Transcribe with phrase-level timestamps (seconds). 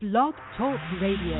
[0.00, 1.36] Blog Talk Radio.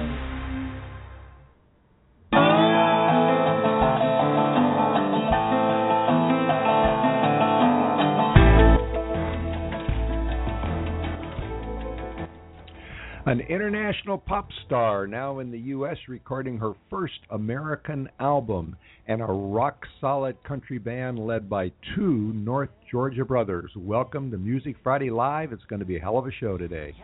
[13.25, 15.97] An international pop star now in the U.S.
[16.07, 18.77] recording her first American album,
[19.09, 23.71] and a rock solid country band led by two North Georgia brothers.
[23.75, 25.55] Welcome to Music Friday Live.
[25.55, 26.95] It's going to be a hell of a show today.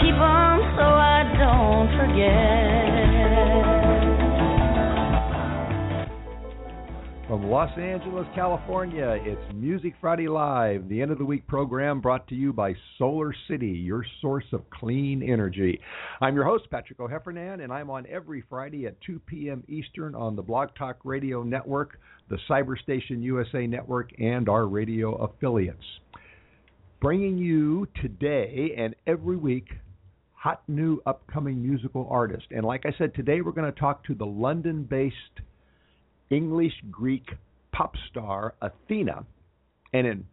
[0.00, 2.56] Keep on so I don't forget.
[7.28, 12.26] From Los Angeles, California, it's Music Friday Live, the end of the week program brought
[12.28, 15.78] to you by Solar City, your source of clean energy.
[16.22, 19.62] I'm your host, Patrick O'Heffernan, and I'm on every Friday at 2 p.m.
[19.68, 21.98] Eastern on the Blog Talk Radio Network,
[22.30, 25.84] the Cyberstation USA Network, and our radio affiliates.
[27.00, 29.68] Bringing you today and every week
[30.32, 32.46] hot new upcoming musical artists.
[32.50, 35.14] And like I said, today we're going to talk to the London based
[36.30, 37.28] English Greek
[37.72, 39.26] pop star Athena.
[39.92, 40.24] And in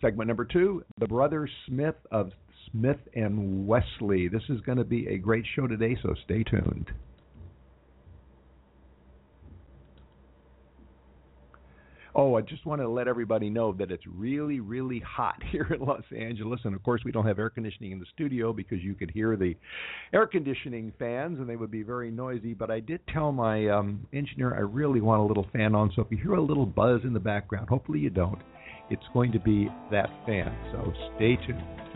[0.00, 2.32] segment number two, the brothers Smith of
[2.70, 4.28] Smith and Wesley.
[4.28, 6.90] This is going to be a great show today, so stay tuned.
[12.22, 15.80] Oh, I just want to let everybody know that it's really, really hot here in
[15.80, 16.60] Los Angeles.
[16.64, 19.36] And of course, we don't have air conditioning in the studio because you could hear
[19.36, 19.54] the
[20.12, 22.52] air conditioning fans and they would be very noisy.
[22.52, 25.92] But I did tell my um, engineer I really want a little fan on.
[25.96, 28.42] So if you hear a little buzz in the background, hopefully you don't,
[28.90, 30.54] it's going to be that fan.
[30.72, 31.89] So stay tuned.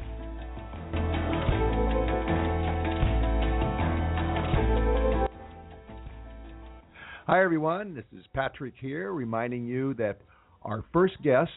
[7.27, 7.95] Hi, everyone.
[7.95, 10.21] This is Patrick here, reminding you that
[10.61, 11.49] our first guest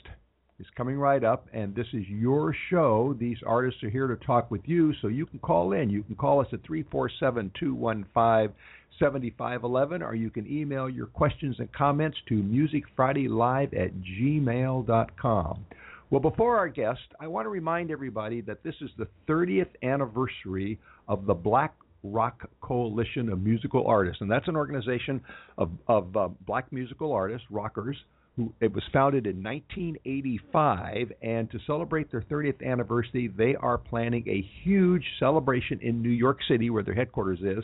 [0.61, 3.13] is coming right up, and this is your show.
[3.19, 5.89] These artists are here to talk with you, so you can call in.
[5.89, 8.55] You can call us at 347 215
[8.97, 13.91] 7511, or you can email your questions and comments to musicfridaylive at
[14.21, 15.65] gmail.com.
[16.09, 20.79] Well, before our guest, I want to remind everybody that this is the 30th anniversary
[21.09, 21.73] of the Black
[22.03, 25.21] Rock Coalition of Musical Artists, and that's an organization
[25.57, 27.97] of, of uh, black musical artists, rockers.
[28.35, 34.23] Who, it was founded in 1985, and to celebrate their 30th anniversary, they are planning
[34.27, 37.63] a huge celebration in New York City, where their headquarters is.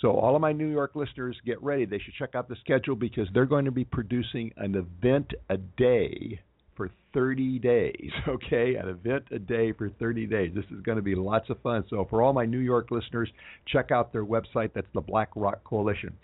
[0.00, 1.84] So, all of my New York listeners, get ready.
[1.84, 5.58] They should check out the schedule because they're going to be producing an event a
[5.58, 6.40] day
[6.80, 8.76] for 30 days, okay?
[8.76, 10.50] An event a day for 30 days.
[10.54, 11.84] This is going to be lots of fun.
[11.90, 13.28] So, for all my New York listeners,
[13.70, 14.70] check out their website.
[14.74, 16.14] That's the Black Rock Coalition.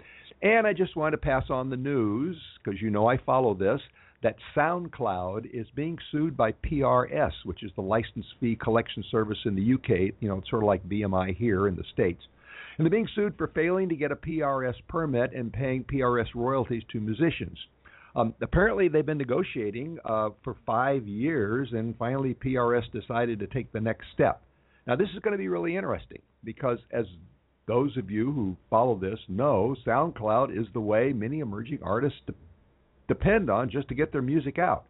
[0.41, 3.83] And I just want to pass on the news, because you know I follow this,
[4.23, 9.55] that SoundCloud is being sued by PRS, which is the license fee collection service in
[9.57, 10.15] the UK.
[10.21, 12.23] You know, it's sort of like BMI here in the States.
[12.79, 16.83] And they're being sued for failing to get a PRS permit and paying PRS royalties
[16.93, 17.59] to musicians.
[18.17, 23.71] Um, apparently, they've been negotiating uh, for five years, and finally, PRS decided to take
[23.73, 24.43] the next step.
[24.87, 27.05] Now, this is going to be really interesting because, as
[27.69, 32.35] those of you who follow this know, SoundCloud is the way many emerging artists de-
[33.07, 34.87] depend on just to get their music out.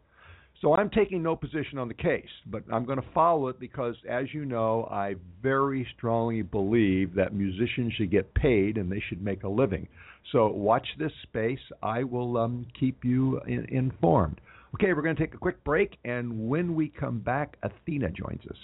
[0.63, 3.95] So I'm taking no position on the case, but I'm going to follow it because,
[4.09, 9.23] as you know, I very strongly believe that musicians should get paid and they should
[9.23, 9.87] make a living.
[10.33, 11.61] So watch this space.
[11.83, 14.41] I will um, keep you in- informed.
[14.75, 18.41] Okay, we're going to take a quick break, and when we come back, Athena joins
[18.51, 18.59] us.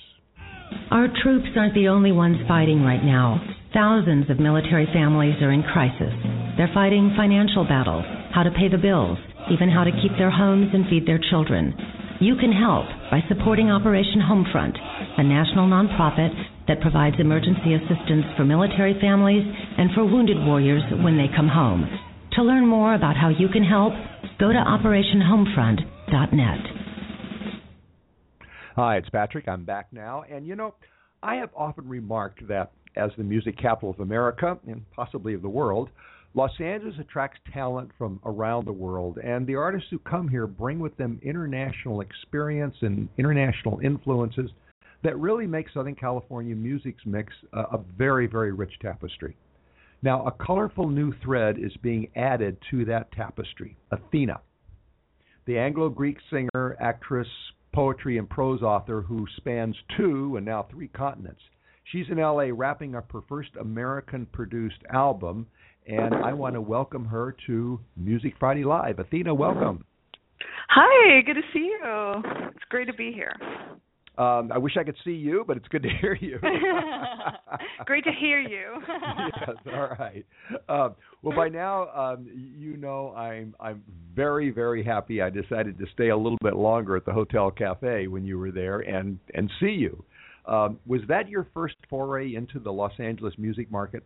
[0.91, 3.41] Our troops aren't the only ones fighting right now.
[3.73, 6.13] Thousands of military families are in crisis.
[6.57, 8.05] They're fighting financial battles,
[8.35, 9.19] how to pay the bills,
[9.51, 11.75] even how to keep their homes and feed their children.
[12.21, 14.79] You can help by supporting Operation Homefront,
[15.19, 16.31] a national nonprofit
[16.69, 19.45] that provides emergency assistance for military families
[19.79, 21.89] and for wounded warriors when they come home.
[22.35, 23.93] To learn more about how you can help,
[24.39, 26.59] go to operationhomefront.net.
[28.77, 29.49] Hi, it's Patrick.
[29.49, 30.25] I'm back now.
[30.31, 30.75] And you know,
[31.23, 35.49] I have often remarked that as the music capital of America and possibly of the
[35.49, 35.91] world,
[36.35, 40.79] Los Angeles attracts talent from around the world, and the artists who come here bring
[40.79, 44.51] with them international experience and international influences
[45.03, 49.37] that really make Southern California music's mix a, a very, very rich tapestry.
[50.03, 54.41] Now, a colorful new thread is being added to that tapestry Athena,
[55.45, 57.29] the Anglo Greek singer, actress,
[57.75, 61.43] poetry, and prose author who spans two and now three continents.
[61.85, 65.47] She's in LA wrapping up her first American produced album,
[65.87, 68.99] and I want to welcome her to Music Friday Live.
[68.99, 69.85] Athena, welcome.
[70.69, 72.23] Hi, good to see you.
[72.55, 73.35] It's great to be here.
[74.19, 76.39] Um, I wish I could see you, but it's good to hear you.
[77.87, 78.75] Great to hear you.
[79.47, 80.25] yes, all right.
[80.69, 82.29] Um, well, by now, um,
[82.59, 83.83] you know I'm I'm
[84.15, 85.21] very very happy.
[85.23, 88.51] I decided to stay a little bit longer at the Hotel Cafe when you were
[88.51, 90.05] there and and see you.
[90.47, 94.05] Um, was that your first foray into the Los Angeles music market?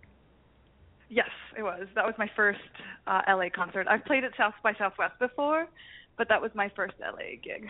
[1.08, 1.86] Yes, it was.
[1.94, 2.58] That was my first
[3.06, 3.86] uh, LA concert.
[3.88, 5.68] I've played at South by Southwest before,
[6.18, 7.68] but that was my first LA gig.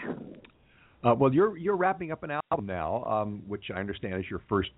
[1.05, 4.43] Uh, well, you're you're wrapping up an album now, um, which I understand is your
[4.49, 4.71] first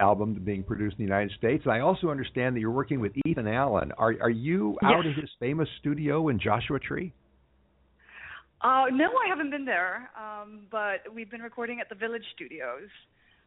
[0.00, 1.62] album being produced in the United States.
[1.64, 3.92] And I also understand that you're working with Ethan Allen.
[3.96, 4.92] Are are you yes.
[4.92, 7.12] out in his famous studio in Joshua Tree?
[8.60, 12.88] Uh, no, I haven't been there, um, but we've been recording at the Village Studios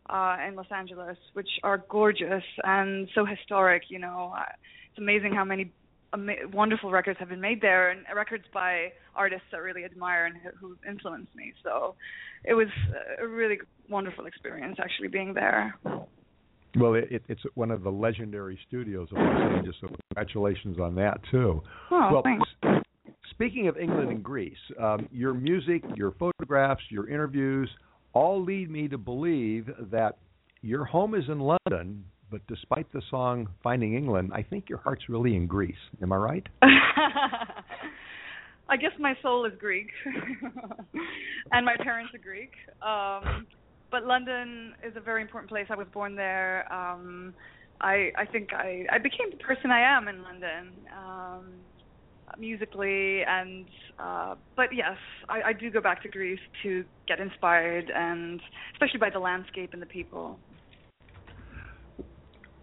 [0.09, 3.83] uh, in Los Angeles, which are gorgeous and so historic.
[3.89, 4.43] You know, uh,
[4.89, 5.71] it's amazing how many
[6.13, 10.35] ama- wonderful records have been made there, and records by artists I really admire and
[10.37, 11.53] who, who influenced me.
[11.63, 11.95] So,
[12.43, 12.67] it was
[13.21, 13.57] a really
[13.89, 15.75] wonderful experience actually being there.
[16.77, 21.19] Well, it, it's one of the legendary studios of Los Angeles, so congratulations on that
[21.31, 21.61] too.
[21.91, 22.47] Oh, well, thanks.
[23.31, 27.69] Speaking of England and Greece, um, your music, your photographs, your interviews
[28.17, 30.17] all lead me to believe that
[30.63, 35.07] your home is in London, but despite the song Finding England, I think your heart's
[35.07, 35.75] really in Greece.
[36.01, 36.47] Am I right?
[38.69, 39.89] I guess my soul is Greek,
[41.51, 42.53] and my parents are Greek.
[42.81, 43.45] Um,
[43.91, 45.67] but London is a very important place.
[45.69, 46.65] I was born there.
[46.73, 47.35] Um,
[47.79, 50.73] I I think I I became the person I am in London.
[50.97, 51.45] Um,
[52.37, 53.65] musically and
[53.99, 54.97] uh but yes
[55.29, 58.41] I, I do go back to greece to get inspired and
[58.73, 60.37] especially by the landscape and the people.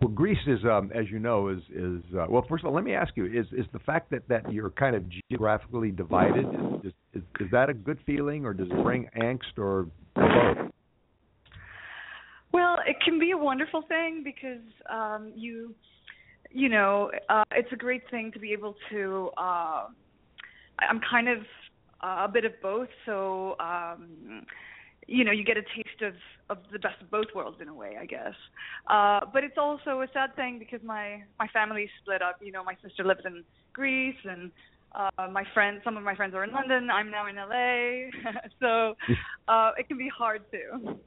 [0.01, 2.85] Well greece is um as you know is is uh, well first of all let
[2.85, 6.47] me ask you is is the fact that that you're kind of geographically divided
[6.85, 10.71] is is, is that a good feeling or does it bring angst or both?
[12.53, 14.61] Well it can be a wonderful thing because
[14.93, 15.75] um you
[16.55, 19.31] you know, uh, it's a great thing to be able to.
[19.37, 19.87] Uh,
[20.79, 21.39] I'm kind of
[22.01, 24.47] uh, a bit of both, so um,
[25.09, 26.15] you know, you get a taste of
[26.49, 28.35] of the best of both worlds in a way, I guess.
[28.87, 32.37] Uh, but it's also a sad thing because my my family split up.
[32.41, 33.43] You know, my sister lives in
[33.73, 34.53] Greece, and
[34.95, 36.89] uh, my friends, some of my friends are in London.
[36.89, 38.31] I'm now in LA,
[38.61, 38.95] so
[39.49, 41.01] uh, it can be hard too.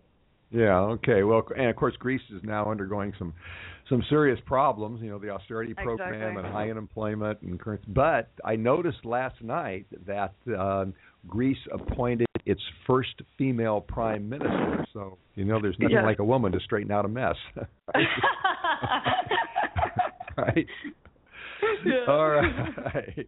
[0.52, 0.80] Yeah.
[0.80, 1.24] Okay.
[1.24, 3.34] Well, and of course, Greece is now undergoing some
[3.90, 5.02] some serious problems.
[5.02, 6.44] You know, the austerity program exactly.
[6.44, 7.82] and high unemployment and current.
[7.94, 10.86] But I noticed last night that uh,
[11.28, 14.86] Greece appointed its first female prime minister.
[14.94, 16.06] So you know, there's nothing Yeah.
[16.06, 17.36] like a woman to straighten out a mess.
[20.38, 20.68] right.
[21.86, 22.06] Yeah.
[22.08, 23.28] All right.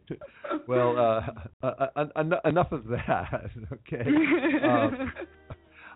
[0.67, 3.49] Well, uh, uh, uh, en- enough of that.
[3.73, 4.09] okay.
[4.63, 5.11] Um,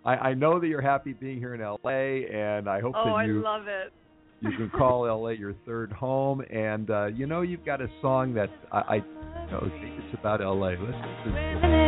[0.06, 3.12] I, I know that you're happy being here in LA, and I hope oh, that
[3.12, 3.94] I love it.
[4.44, 6.42] You can call LA your third home.
[6.50, 10.20] And uh, you know, you've got a song that I, I you know, think it's
[10.20, 10.70] about LA.
[10.72, 11.84] Listen to Swimming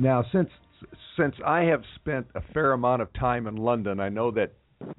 [0.00, 0.48] Now, since
[1.16, 4.52] since I have spent a fair amount of time in London, I know that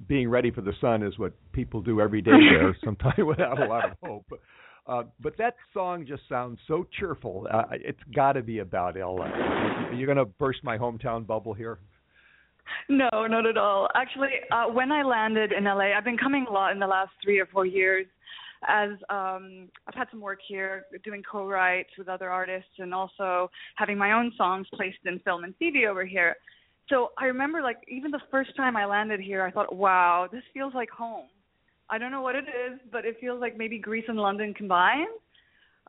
[0.06, 3.66] being ready for the sun is what people do every day there, sometimes without a
[3.66, 4.26] lot of hope.
[4.86, 7.48] Uh, but that song just sounds so cheerful.
[7.52, 9.26] Uh, it's got to be about LA.
[9.90, 11.78] You're you going to burst my hometown bubble here?
[12.88, 13.88] No, not at all.
[13.94, 17.10] Actually, uh, when I landed in LA, I've been coming a lot in the last
[17.22, 18.06] three or four years.
[18.68, 23.98] As um, I've had some work here doing co-writes with other artists, and also having
[23.98, 26.36] my own songs placed in film and TV over here.
[26.88, 30.42] So I remember, like, even the first time I landed here, I thought, "Wow, this
[30.52, 31.28] feels like home."
[31.90, 35.08] I don't know what it is, but it feels like maybe Greece and London combined.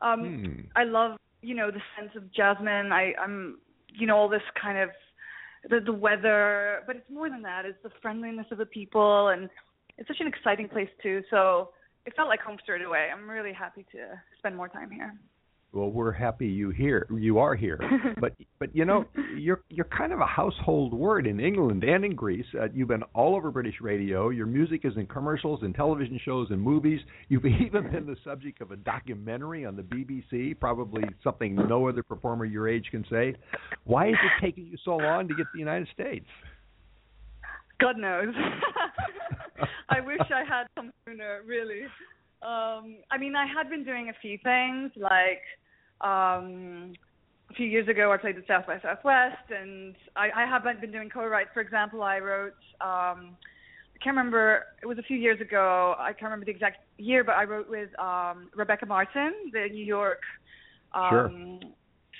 [0.00, 0.60] Um, Hmm.
[0.76, 2.92] I love, you know, the sense of jasmine.
[2.92, 4.90] I, I'm, you know, all this kind of
[5.70, 7.64] the the weather, but it's more than that.
[7.64, 9.48] It's the friendliness of the people, and
[9.96, 11.22] it's such an exciting place too.
[11.30, 11.70] So
[12.06, 13.08] it felt like home straight away.
[13.12, 15.14] I'm really happy to spend more time here.
[15.74, 17.04] Well, we're happy you here.
[17.10, 17.80] You are here,
[18.20, 19.06] but but you know
[19.36, 22.46] you're you're kind of a household word in England and in Greece.
[22.54, 24.28] Uh, you've been all over British radio.
[24.28, 27.00] Your music is in commercials, in television shows, and movies.
[27.28, 30.58] You've even been the subject of a documentary on the BBC.
[30.60, 33.34] Probably something no other performer your age can say.
[33.82, 36.26] Why is it taking you so long to get to the United States?
[37.80, 38.32] God knows.
[39.88, 41.82] I wish I had come sooner, really.
[42.42, 45.42] Um, I mean, I had been doing a few things, like
[46.00, 46.92] um,
[47.50, 50.90] a few years ago, I played at South by Southwest, and I, I haven't been
[50.90, 51.50] doing co-writes.
[51.54, 52.52] For example, I wrote.
[52.80, 53.36] Um,
[53.94, 54.64] I can't remember.
[54.82, 55.94] It was a few years ago.
[55.98, 59.84] I can't remember the exact year, but I wrote with um, Rebecca Martin, the New
[59.84, 60.20] York
[60.92, 61.30] um, Sure.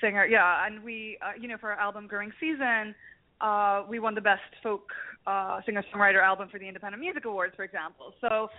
[0.01, 0.25] singer.
[0.25, 2.95] Yeah, and we, uh, you know, for our album Growing Season,
[3.41, 4.89] uh, we won the best folk
[5.27, 8.13] uh, singer-songwriter album for the Independent Music Awards, for example.
[8.21, 8.49] So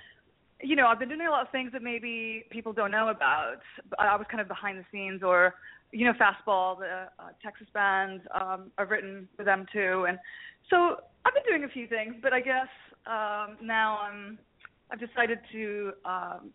[0.63, 3.57] you know, I've been doing a lot of things that maybe people don't know about.
[3.99, 5.55] I was kind of behind the scenes, or
[5.93, 8.23] you know, Fastball, the uh, Texas band.
[8.35, 10.19] Um, I've written for them too, and
[10.71, 12.15] so I've been doing a few things.
[12.23, 12.69] But I guess
[13.07, 14.39] um, now I'm,
[14.91, 16.51] I've decided to um,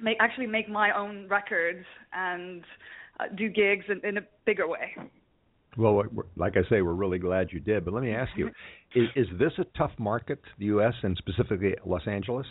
[0.00, 2.62] make actually make my own records and
[3.20, 4.96] uh, do gigs in, in a bigger way.
[5.76, 6.02] Well,
[6.36, 7.84] like I say, we're really glad you did.
[7.84, 8.48] But let me ask you:
[8.94, 10.94] is, is this a tough market, the U.S.
[11.02, 12.46] and specifically Los Angeles?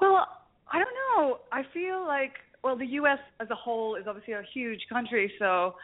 [0.00, 0.26] Well,
[0.72, 0.94] I don't
[1.28, 1.38] know.
[1.52, 3.18] I feel like well, the U.S.
[3.40, 5.74] as a whole is obviously a huge country, so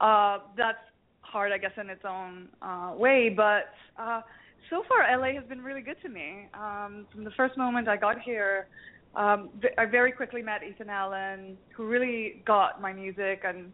[0.00, 0.78] uh, that's
[1.20, 3.32] hard, I guess, in its own uh, way.
[3.34, 4.22] But uh,
[4.70, 6.48] so far, LA has been really good to me.
[6.54, 8.68] Um, from the first moment I got here,
[9.14, 13.72] um, I very quickly met Ethan Allen, who really got my music and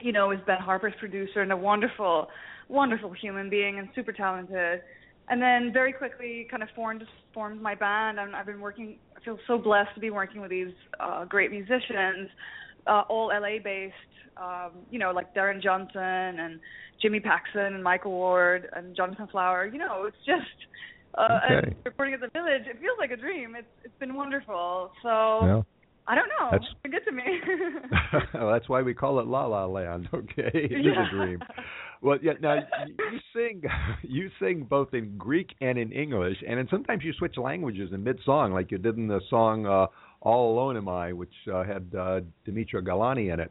[0.00, 2.28] you know is Ben Harper's producer and a wonderful,
[2.68, 4.80] wonderful human being and super talented
[5.30, 7.02] and then very quickly kind of formed
[7.34, 10.50] formed my band and I've been working I feel so blessed to be working with
[10.50, 12.28] these uh great musicians
[12.86, 13.94] uh all LA based
[14.40, 16.60] um you know like Darren Johnson and
[17.02, 20.46] Jimmie Paxson and Michael Ward and Jonathan Flower you know it's just
[21.16, 21.74] uh Okay.
[21.84, 25.66] recording at the village it feels like a dream it's it's been wonderful so No.
[26.10, 27.22] I don't know That's- it's good to me
[28.32, 30.08] that's why we call it La La Land.
[30.14, 31.06] Okay, it is Yeah.
[31.06, 31.38] a dream.
[32.00, 32.32] Well, yeah.
[32.40, 33.62] Now you sing,
[34.02, 38.04] you sing both in Greek and in English, and then sometimes you switch languages in
[38.04, 39.86] mid-song, like you did in the song uh,
[40.20, 43.50] "All Alone Am I," which uh, had uh, Dimitra Galani in it.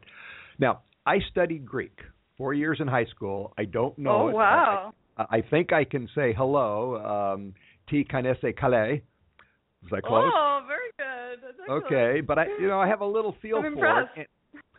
[0.58, 1.98] Now, I studied Greek
[2.38, 3.52] four years in high school.
[3.58, 4.22] I don't know.
[4.22, 4.34] oh it.
[4.34, 7.32] wow I, I think I can say hello.
[7.34, 7.54] Um,
[7.90, 9.00] T kanese kale.
[9.82, 10.32] Was that close?
[10.34, 11.17] oh very good.
[11.68, 14.16] Okay, but I, you know, I have a little feel I'm for impressed.
[14.16, 14.28] it,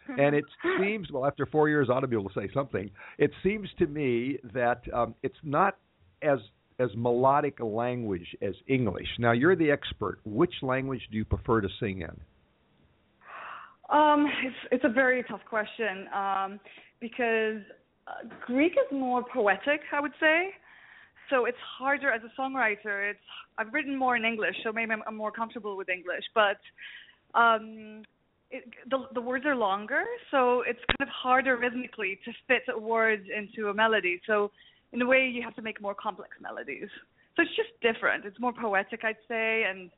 [0.08, 0.46] and, and it
[0.80, 2.90] seems well after four years, I ought to be able to say something.
[3.18, 5.78] It seems to me that um, it's not
[6.22, 6.40] as
[6.80, 9.08] as melodic a language as English.
[9.20, 10.20] Now, you're the expert.
[10.24, 12.20] Which language do you prefer to sing in?
[13.90, 16.60] Um, it's it's a very tough question um,
[17.02, 17.62] because
[18.08, 20.50] uh, Greek is more poetic, I would say.
[21.30, 23.12] So it's harder as a songwriter.
[23.12, 23.20] It's
[23.58, 26.24] I've written more in English, so maybe I'm, I'm more comfortable with English.
[26.34, 26.60] But
[27.34, 28.04] um,
[28.52, 33.24] it, the the words are longer, so it's kind of harder rhythmically to fit words
[33.36, 34.20] into a melody.
[34.26, 34.52] So
[34.92, 36.90] in a way, you have to make more complex melodies.
[37.36, 38.26] So it's just different.
[38.26, 39.90] It's more poetic, I'd say, and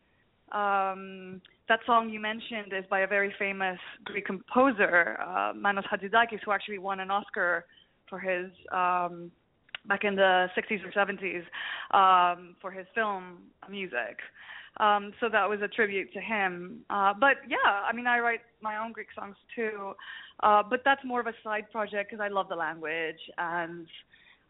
[0.51, 6.39] um, that song you mentioned is by a very famous Greek composer, uh, Manos Hatzidakis,
[6.43, 7.65] who actually won an Oscar
[8.09, 9.31] for his um,
[9.87, 11.43] back in the 60s or 70s
[11.95, 14.19] um, for his film music.
[14.77, 16.79] Um, so that was a tribute to him.
[16.89, 19.93] Uh, but yeah, I mean, I write my own Greek songs too,
[20.43, 23.85] uh, but that's more of a side project because I love the language and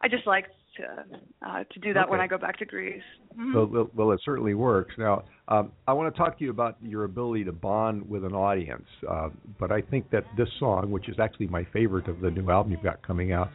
[0.00, 1.04] I just like to
[1.46, 3.02] uh, to do that when I go back to Greece.
[3.38, 3.54] Mhm.
[3.54, 4.94] Well, well, well, it certainly works.
[4.98, 8.34] Now, um, I want to talk to you about your ability to bond with an
[8.34, 8.86] audience.
[9.08, 12.50] Uh, but I think that this song, which is actually my favorite of the new
[12.50, 13.50] album you've got coming out,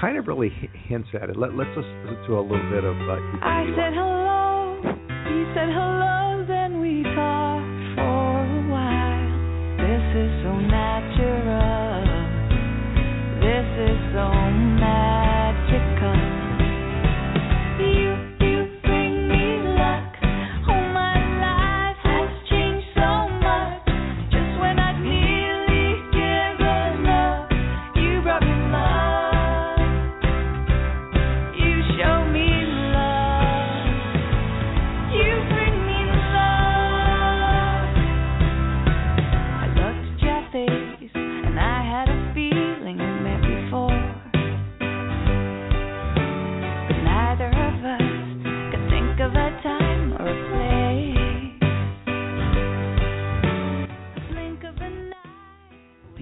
[0.00, 0.50] kind of really
[0.88, 1.36] hints at it.
[1.36, 2.96] Let, let's listen to a little bit of.
[2.96, 4.80] Uh, I said hello,
[5.28, 6.11] he said hello,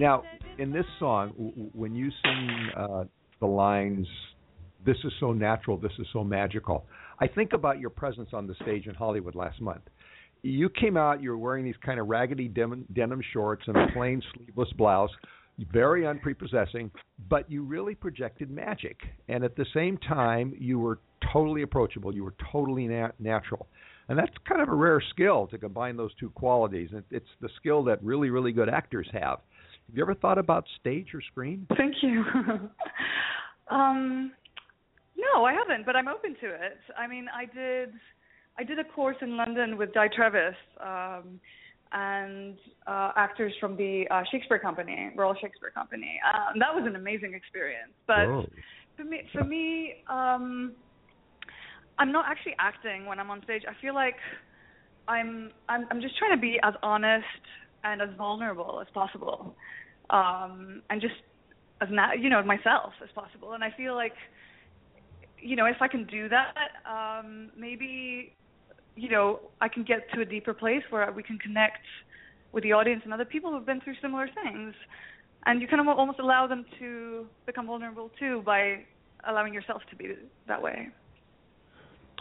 [0.01, 0.23] Now,
[0.57, 3.03] in this song, w- when you sing uh,
[3.39, 4.07] the lines,
[4.83, 6.87] "This is so natural, this is so magical,"
[7.19, 9.83] I think about your presence on the stage in Hollywood last month.
[10.41, 13.87] You came out, you were wearing these kind of raggedy denim, denim shorts and a
[13.93, 15.11] plain sleeveless blouse,
[15.71, 16.89] very unprepossessing,
[17.29, 18.97] but you really projected magic.
[19.29, 20.97] And at the same time, you were
[21.31, 22.11] totally approachable.
[22.11, 23.67] You were totally nat- natural.
[24.09, 26.89] And that's kind of a rare skill to combine those two qualities.
[26.91, 29.41] It, it's the skill that really, really good actors have.
[29.91, 31.67] Have you ever thought about stage or screen?
[31.75, 32.23] Thank you.
[33.69, 34.31] um,
[35.17, 36.79] no, I haven't, but I'm open to it.
[36.97, 37.91] I mean, I did
[38.57, 41.41] I did a course in London with Di Trevis um,
[41.91, 42.57] and
[42.87, 46.21] uh, actors from the uh, Shakespeare Company, Royal Shakespeare Company.
[46.33, 47.91] Um, that was an amazing experience.
[48.07, 48.45] But Whoa.
[48.95, 50.71] for me, for me, um,
[51.99, 53.63] I'm not actually acting when I'm on stage.
[53.67, 54.15] I feel like
[55.09, 57.25] I'm I'm, I'm just trying to be as honest
[57.83, 59.55] and as vulnerable as possible,
[60.09, 61.15] um, and just
[61.81, 63.53] as na- you know myself as possible.
[63.53, 64.13] And I feel like
[65.39, 66.55] you know if I can do that,
[66.89, 68.33] um, maybe
[68.95, 71.85] you know I can get to a deeper place where we can connect
[72.51, 74.73] with the audience and other people who've been through similar things,
[75.45, 78.85] and you kind of almost allow them to become vulnerable too by
[79.27, 80.13] allowing yourself to be
[80.47, 80.89] that way.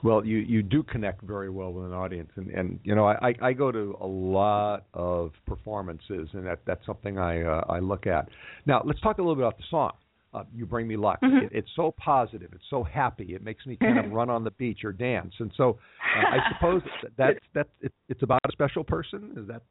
[0.03, 3.35] Well, you you do connect very well with an audience, and and you know I
[3.43, 8.07] I go to a lot of performances, and that that's something I uh, I look
[8.07, 8.29] at.
[8.67, 9.93] Now let's talk a little bit about the song.
[10.33, 11.19] Uh, you bring me luck.
[11.23, 11.43] Mhm.
[11.43, 12.51] It, it's so positive.
[12.55, 13.35] It's so happy.
[13.35, 15.35] It makes me kind of run on the beach or dance.
[15.41, 15.79] And so
[16.17, 19.35] uh, I suppose that that's that's it, it's about a special person.
[19.37, 19.63] Is that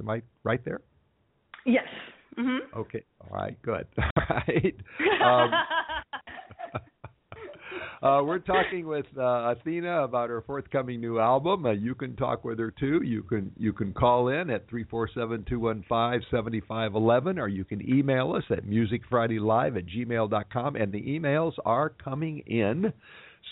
[0.00, 0.80] am I right there?
[1.66, 1.86] Yes.
[2.38, 2.58] Mhm.
[2.76, 3.02] Okay.
[3.20, 3.60] All right.
[3.62, 3.86] Good.
[3.98, 4.76] All right.
[5.20, 5.50] Um,
[8.04, 11.64] Uh, we're talking with uh, Athena about her forthcoming new album.
[11.64, 13.00] Uh, you can talk with her too.
[13.02, 16.94] You can you can call in at three four seven two one five seventy five
[16.94, 20.76] eleven, or you can email us at musicfridaylive at gmail dot com.
[20.76, 22.92] And the emails are coming in.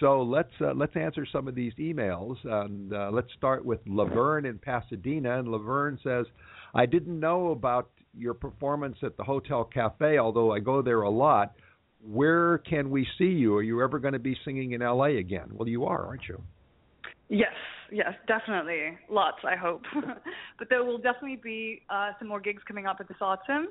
[0.00, 2.36] So let's uh, let's answer some of these emails.
[2.44, 5.38] And uh, let's start with Laverne in Pasadena.
[5.38, 6.26] And Laverne says,
[6.74, 11.10] "I didn't know about your performance at the Hotel Cafe, although I go there a
[11.10, 11.54] lot."
[12.06, 13.54] Where can we see you?
[13.56, 15.50] Are you ever going to be singing in LA again?
[15.52, 16.40] Well, you are, aren't you?
[17.28, 17.52] Yes,
[17.90, 18.98] yes, definitely.
[19.08, 19.82] Lots, I hope.
[20.58, 23.68] but there will definitely be uh, some more gigs coming up at this autumn.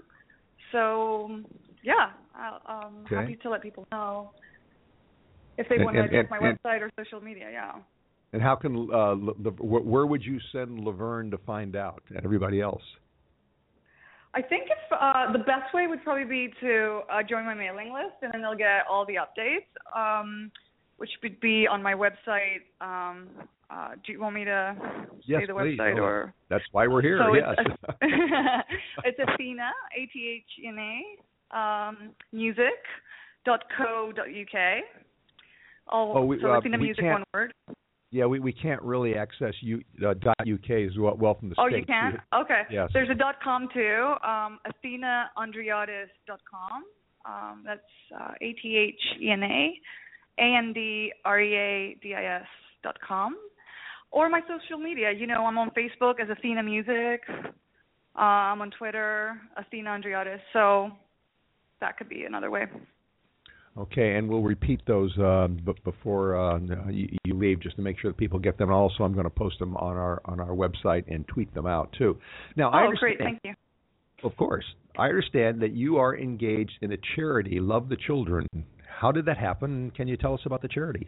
[0.71, 1.41] So,
[1.83, 3.15] yeah, I'm um, Okay.
[3.15, 4.31] happy to let people know
[5.57, 7.49] if they And- want to check my and- website or social media.
[7.51, 7.73] Yeah.
[8.33, 12.61] And how can uh, the, where would you send Laverne to find out and everybody
[12.61, 12.81] else?
[14.33, 17.93] I think if uh, the best way would probably be to uh, join my mailing
[17.93, 20.51] list, and then they'll get all the updates, um,
[20.97, 22.61] which would be on my website.
[22.79, 23.27] Um,
[23.69, 24.75] uh, do you want me to
[25.25, 25.77] Yes, say the please.
[25.77, 26.33] website Oh, or?
[26.49, 27.19] That's why we're here.
[27.25, 27.55] So yes.
[27.57, 27.97] it's,
[29.05, 31.97] it's Athena, A T H N A, um,
[32.31, 32.79] music
[33.45, 34.83] dot co dot uk.
[35.87, 37.53] All, Oh, we- so uh, Athena music one word.
[38.11, 41.69] Yeah, we we can't really access you uh, .uk as well, well from the Oh,
[41.69, 41.79] states.
[41.87, 42.21] you can?
[42.33, 42.63] Okay.
[42.69, 42.89] Yes.
[42.93, 44.13] There's a dot com too.
[44.23, 46.83] Um, AthenaAndreadis.com.
[47.25, 47.81] Um, that's
[48.19, 49.73] uh, A T H E N A
[50.39, 52.47] A N D R E A D I S
[52.83, 53.37] dot com.
[54.11, 55.11] Or my social media.
[55.11, 57.21] You know, I'm on Facebook as Athena Music.
[57.29, 60.41] Uh, I'm on Twitter, Athena Andreadis.
[60.51, 60.91] So
[61.79, 62.65] that could be another way.
[63.77, 67.97] Okay, and we'll repeat those uh, b- before uh, you, you leave, just to make
[67.99, 68.69] sure that people get them.
[68.69, 71.93] Also, I'm going to post them on our on our website and tweet them out
[71.97, 72.17] too.
[72.57, 73.19] Now, I oh, understand, great.
[73.19, 73.53] Thank you.
[74.23, 74.65] Of course,
[74.97, 78.45] I understand that you are engaged in a charity, Love the Children.
[78.99, 79.91] How did that happen?
[79.95, 81.07] Can you tell us about the charity?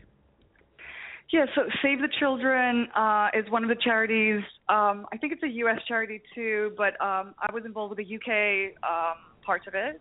[1.32, 4.42] Yeah, so Save the Children uh, is one of the charities.
[4.70, 5.80] Um, I think it's a U.S.
[5.88, 10.00] charity too, but um, I was involved with the UK um, part of it,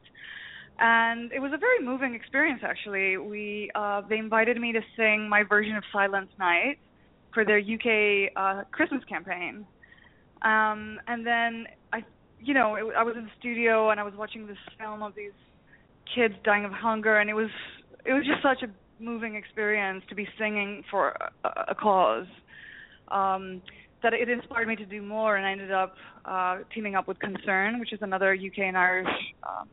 [0.79, 2.63] and it was a very moving experience.
[2.65, 6.79] Actually, we uh, they invited me to sing my version of Silent Night
[7.35, 9.67] for their UK uh, Christmas campaign,
[10.43, 12.05] um, and then I,
[12.41, 15.15] you know, it, I was in the studio and I was watching this film of
[15.15, 15.33] these
[16.15, 17.51] kids dying of hunger, and it was
[18.05, 22.27] it was just such a moving experience to be singing for a, a cause
[23.09, 23.63] um,
[24.03, 27.19] that it inspired me to do more, and I ended up uh, teaming up with
[27.19, 29.09] Concern, which is another UK and Irish
[29.43, 29.69] um,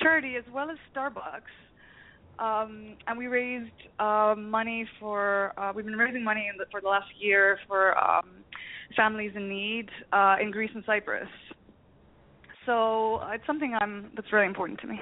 [0.00, 1.52] charity, as well as Starbucks.
[2.38, 5.52] Um, and we raised uh, money for.
[5.58, 8.30] Uh, we've been raising money in the, for the last year for um,
[8.96, 11.28] families in need uh, in Greece and Cyprus.
[12.64, 15.00] So uh, it's something I'm that's really important to me.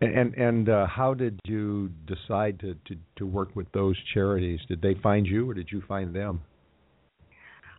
[0.00, 4.60] And and, uh, how did you decide to, to to work with those charities?
[4.66, 6.40] Did they find you, or did you find them?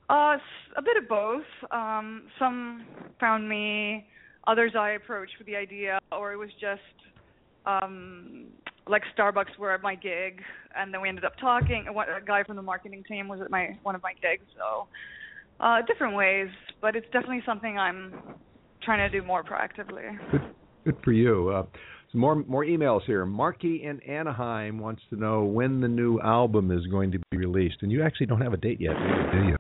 [0.08, 0.38] Uh,
[0.78, 1.46] a bit of both.
[1.72, 2.86] Um, some
[3.20, 4.06] found me.
[4.48, 6.82] Others I approached with the idea, or it was just
[7.66, 8.48] um
[8.88, 10.42] like Starbucks were at my gig,
[10.76, 11.86] and then we ended up talking.
[11.88, 14.88] A guy from the marketing team was at my one of my gigs, so
[15.60, 16.50] uh, different ways.
[16.82, 18.14] But it's definitely something I'm
[18.84, 20.18] trying to do more proactively.
[20.32, 20.42] Good,
[20.86, 21.50] good for you.
[21.50, 21.64] Uh,
[22.12, 23.26] some more more emails here.
[23.26, 27.78] Marky in Anaheim wants to know when the new album is going to be released,
[27.82, 28.96] and you actually don't have a date yet,
[29.32, 29.56] do you?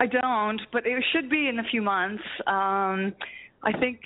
[0.00, 2.24] I don't, but it should be in a few months.
[2.46, 3.12] Um,
[3.64, 4.00] I think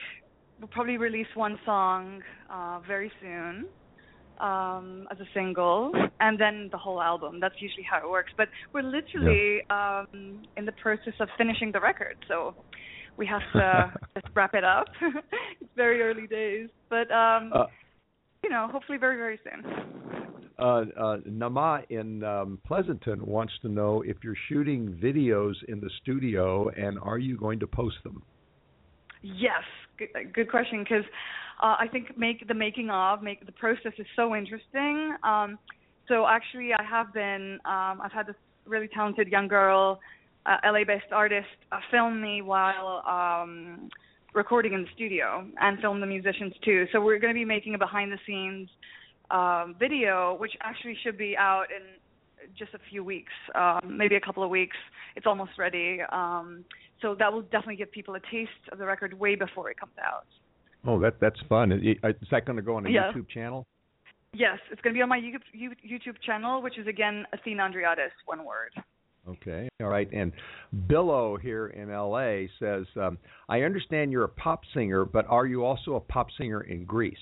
[0.60, 3.66] we'll probably release one song uh, very soon
[4.40, 7.40] um, as a single, and then the whole album.
[7.40, 8.30] That's usually how it works.
[8.36, 10.04] But we're literally yeah.
[10.12, 12.54] um, in the process of finishing the record, so
[13.16, 14.86] we have to just wrap it up.
[15.60, 17.66] it's very early days, but um, uh,
[18.44, 19.88] you know, hopefully very very soon.
[20.58, 25.90] Uh, uh, Nama in um, Pleasanton wants to know if you're shooting videos in the
[26.02, 28.22] studio, and are you going to post them?
[29.22, 29.62] Yes,
[29.98, 30.84] good, good question.
[30.84, 31.04] Because
[31.62, 35.14] uh, I think make the making of make the process is so interesting.
[35.22, 35.58] Um,
[36.06, 40.00] so actually, I have been um, I've had this really talented young girl
[40.46, 43.90] uh, LA-based artist uh, film me while um,
[44.34, 46.86] recording in the studio and film the musicians too.
[46.92, 48.68] So we're going to be making a behind-the-scenes
[49.30, 51.82] um, video, which actually should be out in
[52.56, 54.76] just a few weeks, um, maybe a couple of weeks.
[55.16, 56.00] It's almost ready.
[56.12, 56.64] Um,
[57.00, 59.92] so that will definitely give people a taste of the record way before it comes
[60.04, 60.26] out.
[60.86, 61.72] Oh, that that's fun.
[61.72, 61.96] Is
[62.30, 63.12] that going to go on a yeah.
[63.12, 63.66] YouTube channel?
[64.34, 68.44] Yes, it's going to be on my YouTube channel, which is again Athena Andreadis, one
[68.44, 68.70] word.
[69.28, 70.08] Okay, all right.
[70.12, 70.32] And
[70.86, 75.64] Billow here in LA says, um, I understand you're a pop singer, but are you
[75.64, 77.16] also a pop singer in Greece?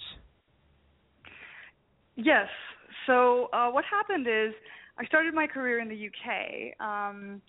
[2.14, 2.48] Yes.
[3.06, 4.54] So uh, what happened is
[4.98, 7.42] I started my career in the UK, um,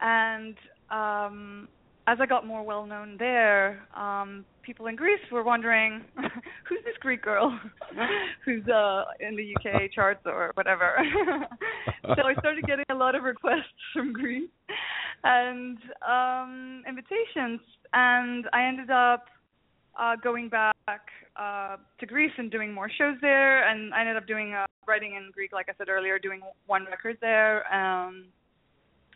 [0.00, 0.56] and
[0.90, 1.68] um,
[2.06, 6.96] as I got more well known there, um, people in Greece were wondering, who's this
[7.00, 7.58] Greek girl
[8.44, 10.96] who's uh, in the UK charts or whatever.
[12.02, 14.50] so I started getting a lot of requests from Greece
[15.22, 17.60] and um, invitations,
[17.92, 19.26] and I ended up
[19.98, 20.76] uh, going back
[21.36, 25.14] uh, to Greece and doing more shows there, and I ended up doing uh, writing
[25.14, 27.56] in Greek, like I said earlier, doing one record there.
[27.72, 28.26] Um,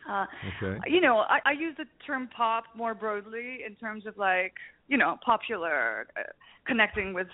[0.08, 0.26] uh,
[0.62, 0.78] okay.
[0.86, 4.54] You know, I, I use the term pop more broadly in terms of like,
[4.86, 6.22] you know, popular, uh,
[6.66, 7.26] connecting with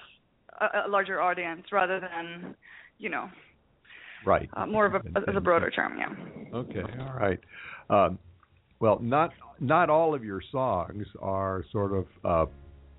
[0.61, 2.55] a, a larger audience rather than,
[2.99, 3.29] you know,
[4.25, 5.99] right, uh, more of a as a broader term.
[5.99, 6.57] Yeah.
[6.57, 6.85] Okay.
[7.01, 7.41] All right.
[7.91, 8.19] Um,
[8.81, 12.51] well, not not all of your songs are sort of uh,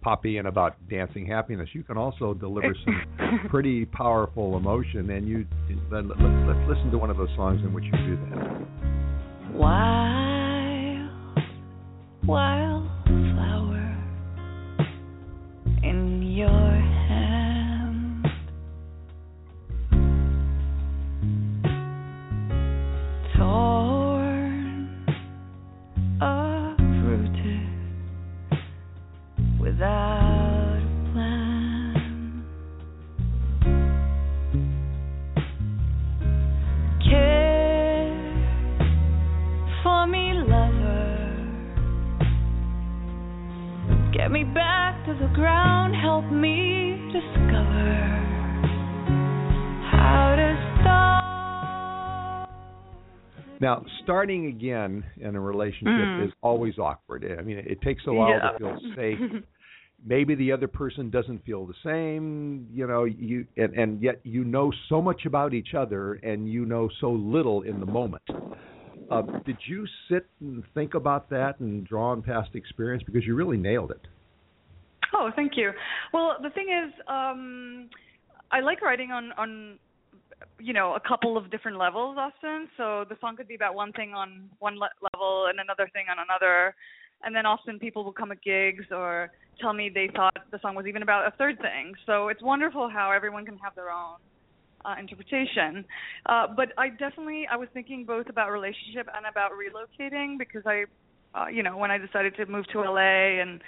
[0.02, 1.70] poppy and about dancing happiness.
[1.74, 5.46] You can also deliver some pretty powerful emotion, and you
[5.90, 8.68] then let's, let's listen to one of those songs in which you do that.
[9.54, 11.10] Wild,
[12.26, 13.98] wildflower
[15.84, 16.71] in your
[53.62, 56.26] Now, starting again in a relationship mm.
[56.26, 57.24] is always awkward.
[57.38, 58.52] I mean, it takes a while yeah.
[58.54, 59.20] to feel safe.
[60.04, 64.44] Maybe the other person doesn't feel the same, you know, you and, and yet you
[64.44, 68.24] know so much about each other and you know so little in the moment.
[69.12, 73.36] Uh, did you sit and think about that and draw on past experience because you
[73.36, 74.02] really nailed it?
[75.14, 75.70] Oh, thank you.
[76.14, 77.90] Well, the thing is, um,
[78.52, 79.78] I like writing on on
[80.60, 82.68] you know a couple of different levels often.
[82.78, 86.06] So the song could be about one thing on one le- level and another thing
[86.10, 86.76] on another,
[87.24, 90.76] and then often people will come at gigs or tell me they thought the song
[90.76, 91.94] was even about a third thing.
[92.06, 94.18] So it's wonderful how everyone can have their own
[94.86, 95.86] uh, interpretation.
[96.26, 100.86] Uh, but I definitely I was thinking both about relationship and about relocating because I,
[101.36, 103.62] uh, you know, when I decided to move to LA and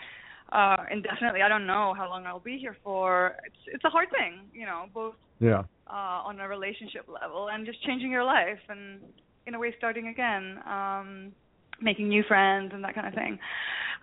[0.53, 1.41] uh indefinitely.
[1.41, 3.35] I don't know how long I'll be here for.
[3.45, 5.63] It's it's a hard thing, you know, both yeah.
[5.87, 8.99] uh on a relationship level and just changing your life and
[9.47, 11.31] in a way starting again, um
[11.81, 13.39] making new friends and that kind of thing.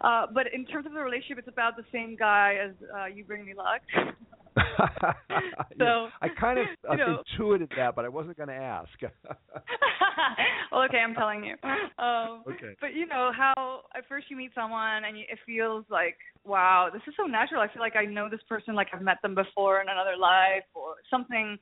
[0.00, 3.24] Uh but in terms of the relationship it's about the same guy as uh You
[3.24, 3.82] Bring Me Luck.
[5.78, 7.22] so I kind of you know.
[7.32, 8.90] intuited that, but I wasn't going to ask.
[10.72, 11.54] well, okay, I'm telling you.
[12.02, 12.74] Um, Okay.
[12.80, 16.88] But you know how at first you meet someone and you, it feels like, wow,
[16.92, 17.60] this is so natural.
[17.60, 20.64] I feel like I know this person, like I've met them before in another life
[20.74, 21.58] or something.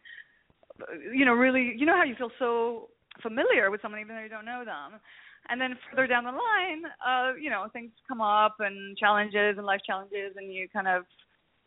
[1.13, 2.89] You know, really, you know how you feel so
[3.23, 5.01] familiar with someone even though you don't know them.
[5.51, 9.65] And then further down the line, uh, you know, things come up and challenges and
[9.65, 11.05] life challenges, and you kind of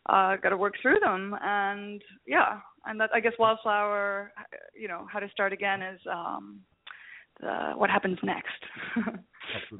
[0.06, 4.32] uh got to work through them and yeah and that i guess wildflower
[4.74, 6.60] you know how to start again is um
[7.40, 8.62] the what happens next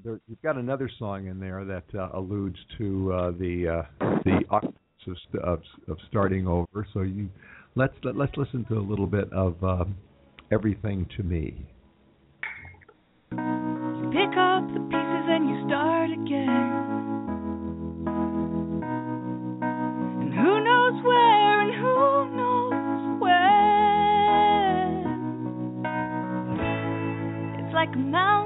[0.04, 4.40] There, you've got another song in there that uh, alludes to uh, the uh, the
[4.50, 6.86] awkwardness of, of of starting over.
[6.92, 7.28] So you
[7.74, 9.96] let's let, let's listen to a little bit of um,
[10.50, 11.66] everything to me.
[13.32, 16.91] You pick up the pieces and you start again.
[20.92, 23.34] Knows where and who knows when.
[27.58, 28.41] It's like a mountain,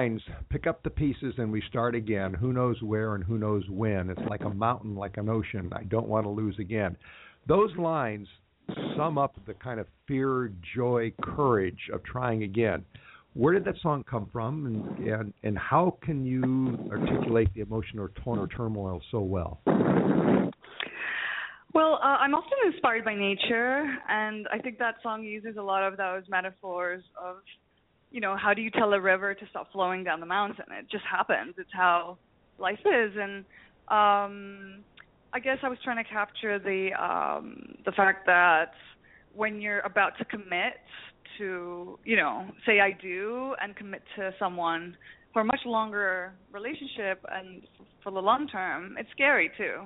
[0.00, 2.32] Lines pick up the pieces and we start again.
[2.32, 4.08] Who knows where and who knows when?
[4.08, 5.70] It's like a mountain, like an ocean.
[5.74, 6.96] I don't want to lose again.
[7.46, 8.26] Those lines
[8.96, 12.82] sum up the kind of fear, joy, courage of trying again.
[13.34, 17.98] Where did that song come from, and and, and how can you articulate the emotion
[17.98, 19.60] or tone or turmoil so well?
[21.72, 25.84] well uh, i'm often inspired by nature and i think that song uses a lot
[25.84, 27.36] of those metaphors of
[28.10, 30.64] you know how do you tell a river to stop flowing down the mountain?
[30.78, 31.54] It just happens.
[31.58, 32.18] It's how
[32.58, 33.12] life is.
[33.16, 33.44] And
[33.90, 34.84] um
[35.32, 38.70] i guess i was trying to capture the um the fact that
[39.34, 40.74] when you're about to commit
[41.38, 44.96] to you know say i do and commit to someone
[45.32, 47.62] for a much longer relationship and
[48.02, 49.82] for the long term it's scary too.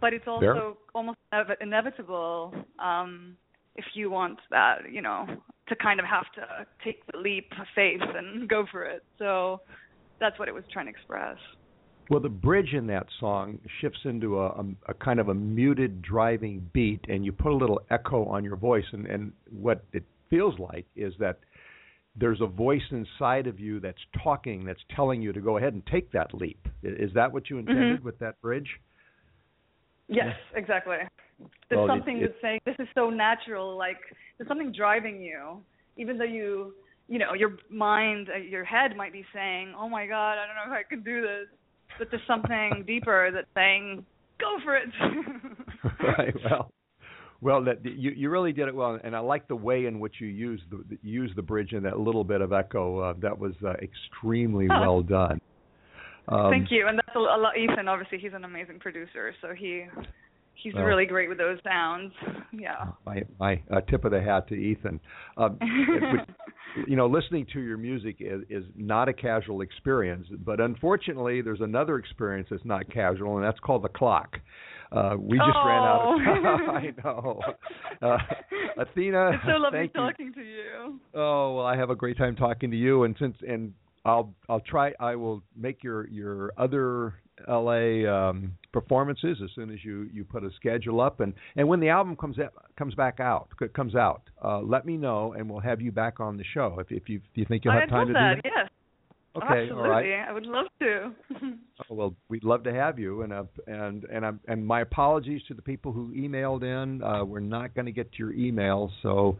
[0.00, 0.72] But it's also Fair.
[0.94, 3.36] almost inev- inevitable um
[3.76, 5.26] if you want that you know
[5.68, 9.60] to kind of have to take the leap of faith and go for it so
[10.20, 11.36] that's what it was trying to express
[12.10, 16.02] Well, the bridge in that song shifts into a, a, a kind of a muted
[16.02, 20.04] driving beat, and you put a little echo on your voice, and, and what it
[20.28, 21.38] feels like is that
[22.16, 25.82] there's a voice inside of you that's talking, that's telling you to go ahead and
[25.86, 26.68] take that leap.
[26.82, 28.04] Is that what you intended Mhm.
[28.04, 28.68] with that bridge?
[30.12, 30.96] Yes exactly
[31.68, 33.98] there's Well, something it- that's saying this is so natural like
[34.38, 35.58] there's something driving you
[35.96, 36.74] even though you
[37.08, 40.56] you know your mind uh, your head might be saying oh my god i don't
[40.56, 41.46] know if i can do this
[41.98, 44.04] but there's something deeper that's saying
[44.40, 44.88] go for it
[46.18, 46.34] right.
[46.44, 46.70] Well,
[47.40, 50.20] well, that you you really did it well, and I like the way in which
[50.20, 53.00] you used the used the bridge and that little bit of echo.
[53.00, 54.80] Uh, that was uh, extremely Oh.
[54.80, 55.40] well done.
[56.28, 57.56] Um, Thank you, and that's a, a lot.
[57.58, 59.84] Ethan, obviously, he's an amazing producer, so he
[60.54, 60.84] he's Well.
[60.84, 62.12] really great with those sounds.
[62.52, 62.86] Yeah.
[63.04, 65.00] my my uh, tip of the hat to Ethan.
[65.36, 65.58] Um,
[66.86, 71.60] you know, listening to your music is, is not a casual experience, but unfortunately, there's
[71.60, 74.36] another experience that's not casual, and that's called the clock.
[74.92, 76.70] Uh, we just ran out of Oh.
[76.72, 77.40] I know.
[78.02, 78.18] Uh,
[78.78, 80.00] Athena, it's so lovely thank you.
[80.00, 81.00] talking to you.
[81.14, 83.72] Oh well, I have a great time talking to you, and since and
[84.04, 84.92] I'll I'll try.
[84.98, 87.14] I will make your your other
[87.48, 91.80] LA um, performances as soon as you you put a schedule up, and and when
[91.80, 95.60] the album comes out, comes back out comes out, uh, let me know, and we'll
[95.60, 97.88] have you back on the show if if you if you think you'll have I'd
[97.88, 98.42] time to that.
[98.42, 98.68] do Yes.
[99.34, 99.82] Okay, Absolutely.
[99.82, 100.28] all right.
[100.28, 101.12] I would love to.
[101.90, 105.42] Oh, well, we'd love to have you, and uh, and and I'm, and my apologies
[105.48, 107.02] to the people who emailed in.
[107.02, 109.36] Uh, we're not going to get to your email, so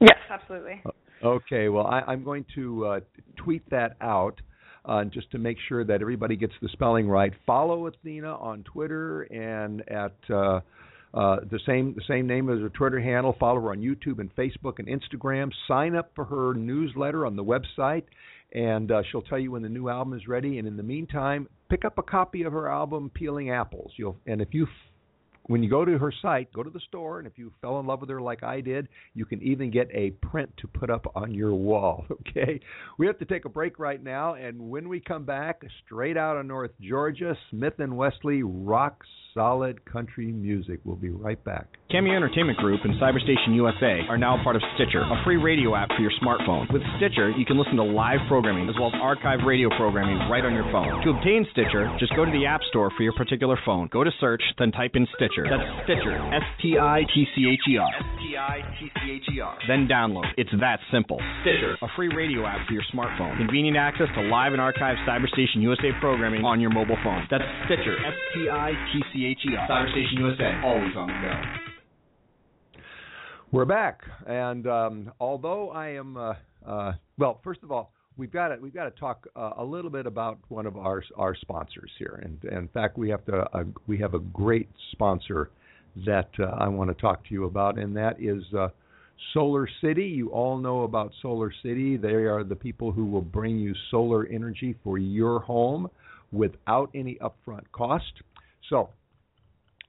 [0.00, 0.80] Yes, absolutely.
[1.22, 3.00] Okay, well, I, I'm going to uh,
[3.36, 4.40] tweet that out
[4.84, 7.32] uh, just to make sure that everybody gets the spelling right.
[7.46, 10.60] Follow Athena on Twitter and at uh,
[11.14, 13.36] Uh, the same the same name as her Twitter handle.
[13.38, 15.50] Follow her on YouTube and Facebook and Instagram.
[15.68, 18.04] Sign up for her newsletter on the website,
[18.54, 20.58] and uh, she'll tell you when the new album is ready.
[20.58, 23.92] And in the meantime, pick up a copy of her album Peeling Apples.
[23.98, 24.66] You'll and if you
[25.46, 27.86] when you go to her site, go to the store, and if you fell in
[27.86, 31.10] love with her like I did, you can even get a print to put up
[31.14, 32.04] on your wall.
[32.32, 32.60] Okay,
[32.98, 36.36] we have to take a break right now, and when we come back, straight out
[36.36, 39.02] of North Georgia, Smith and Wesley rock
[39.34, 40.80] solid country music.
[40.84, 41.66] We'll be right back.
[41.90, 45.88] Cameo Entertainment Group and Cyberstation USA are now part of Stitcher, a free radio app
[45.88, 46.70] for your smartphone.
[46.72, 50.44] With Stitcher, you can listen to live programming as well as archive radio programming right
[50.44, 51.04] on your phone.
[51.04, 53.88] To obtain Stitcher, just go to the App Store for your particular phone.
[53.92, 55.44] Go to search, then type in Stitcher.
[55.44, 56.16] That's Stitcher.
[56.32, 57.88] S T I T C H E R.
[57.92, 59.58] S T I T C H E R.
[59.68, 60.24] Then download.
[60.36, 61.20] It's that simple.
[61.44, 63.36] Stitcher, a free radio app for your smartphone.
[63.36, 67.28] Convenient access to live and archived Cyberstation USA programming on your mobile phone.
[67.30, 68.00] That's Stitcher.
[68.00, 69.21] S T I T C H E R.
[69.22, 70.60] Cyberstation USA.
[70.64, 72.80] Always on the go.
[73.52, 76.34] We're back, and um, although I am, uh,
[76.66, 79.92] uh, well, first of all, we've got to we've got to talk uh, a little
[79.92, 83.46] bit about one of our our sponsors here, and, and in fact, we have to
[83.56, 85.50] uh, we have a great sponsor
[86.04, 88.70] that uh, I want to talk to you about, and that is uh,
[89.34, 90.06] Solar City.
[90.06, 91.96] You all know about Solar City.
[91.96, 95.88] They are the people who will bring you solar energy for your home
[96.32, 98.12] without any upfront cost.
[98.68, 98.88] So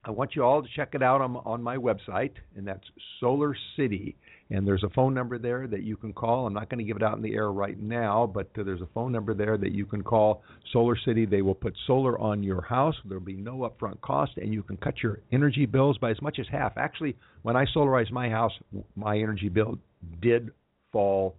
[0.06, 2.84] I want you all to check it out on, on my website, and that's
[3.22, 4.18] Solar City.
[4.50, 6.46] And there's a phone number there that you can call.
[6.46, 8.82] I'm not going to give it out in the air right now, but uh, there's
[8.82, 11.26] a phone number there that you can call Solar City.
[11.26, 12.96] They will put solar on your house.
[13.06, 16.38] There'll be no upfront cost, and you can cut your energy bills by as much
[16.38, 16.74] as half.
[16.76, 18.54] Actually, when I solarized my house,
[18.96, 19.80] my energy bill
[20.22, 20.52] did
[20.92, 21.38] fall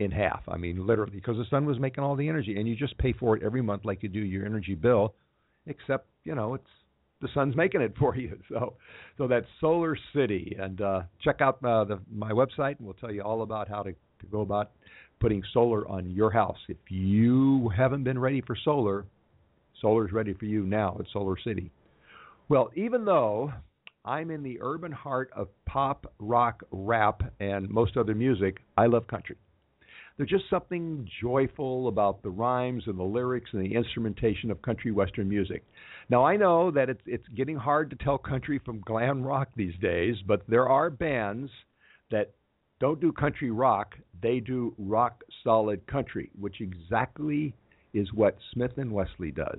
[0.00, 0.42] in half.
[0.48, 3.12] I mean, literally, because the sun was making all the energy, and you just pay
[3.12, 5.14] for it every month like you do your energy bill,
[5.66, 6.64] except you know it's
[7.22, 8.38] the sun's making it for you.
[8.48, 8.74] So,
[9.16, 13.12] so that's Solar City, and uh, check out uh, the, my website, and we'll tell
[13.12, 14.72] you all about how to, to go about
[15.20, 16.58] putting solar on your house.
[16.68, 19.06] If you haven't been ready for solar,
[19.80, 21.70] solar's ready for you now at Solar City.
[22.48, 23.52] Well, even though
[24.04, 29.06] I'm in the urban heart of pop, rock, rap, and most other music, I love
[29.06, 29.36] country.
[30.22, 34.92] There's just something joyful about the rhymes and the lyrics and the instrumentation of country
[34.92, 35.64] western music.
[36.10, 39.74] Now I know that it's it's getting hard to tell country from glam rock these
[39.82, 41.50] days, but there are bands
[42.12, 42.34] that
[42.78, 47.52] don't do country rock, they do rock solid country, which exactly
[47.92, 49.58] is what Smith and Wesley does.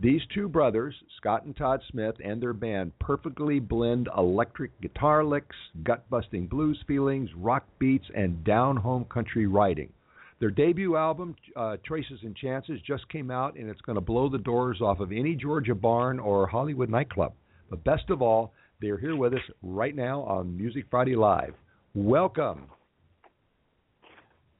[0.00, 5.56] These two brothers, Scott and Todd Smith, and their band perfectly blend electric guitar licks,
[5.82, 9.92] gut busting blues feelings, rock beats, and down home country writing.
[10.40, 14.28] Their debut album, uh, Choices and Chances, just came out, and it's going to blow
[14.28, 17.32] the doors off of any Georgia barn or Hollywood nightclub.
[17.70, 21.54] But best of all, they're here with us right now on Music Friday Live.
[21.94, 22.66] Welcome.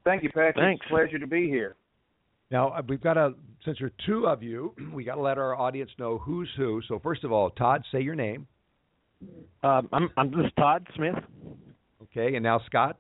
[0.05, 0.57] Thank you, Patrick.
[0.57, 0.85] Thanks.
[0.85, 1.77] It's a pleasure to be here.
[2.51, 5.39] Now uh, we've got to, since there are two of you, we got to let
[5.39, 6.81] our audience know who's who.
[6.89, 8.47] So first of all, Todd, say your name.
[9.63, 11.15] Um, I'm, I'm this Todd Smith.
[12.05, 12.97] Okay, and now Scott.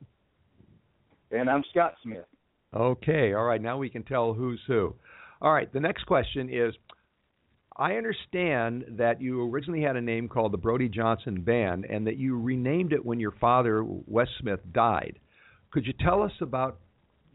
[1.30, 2.24] And I'm Scott Smith.
[2.74, 3.60] Okay, all right.
[3.60, 4.94] Now we can tell who's who.
[5.40, 5.72] All right.
[5.72, 6.74] The next question is.
[7.80, 12.16] I understand that you originally had a name called the Brody Johnson Band, and that
[12.16, 15.20] you renamed it when your father, Wes Smith, died.
[15.70, 16.78] Could you tell us about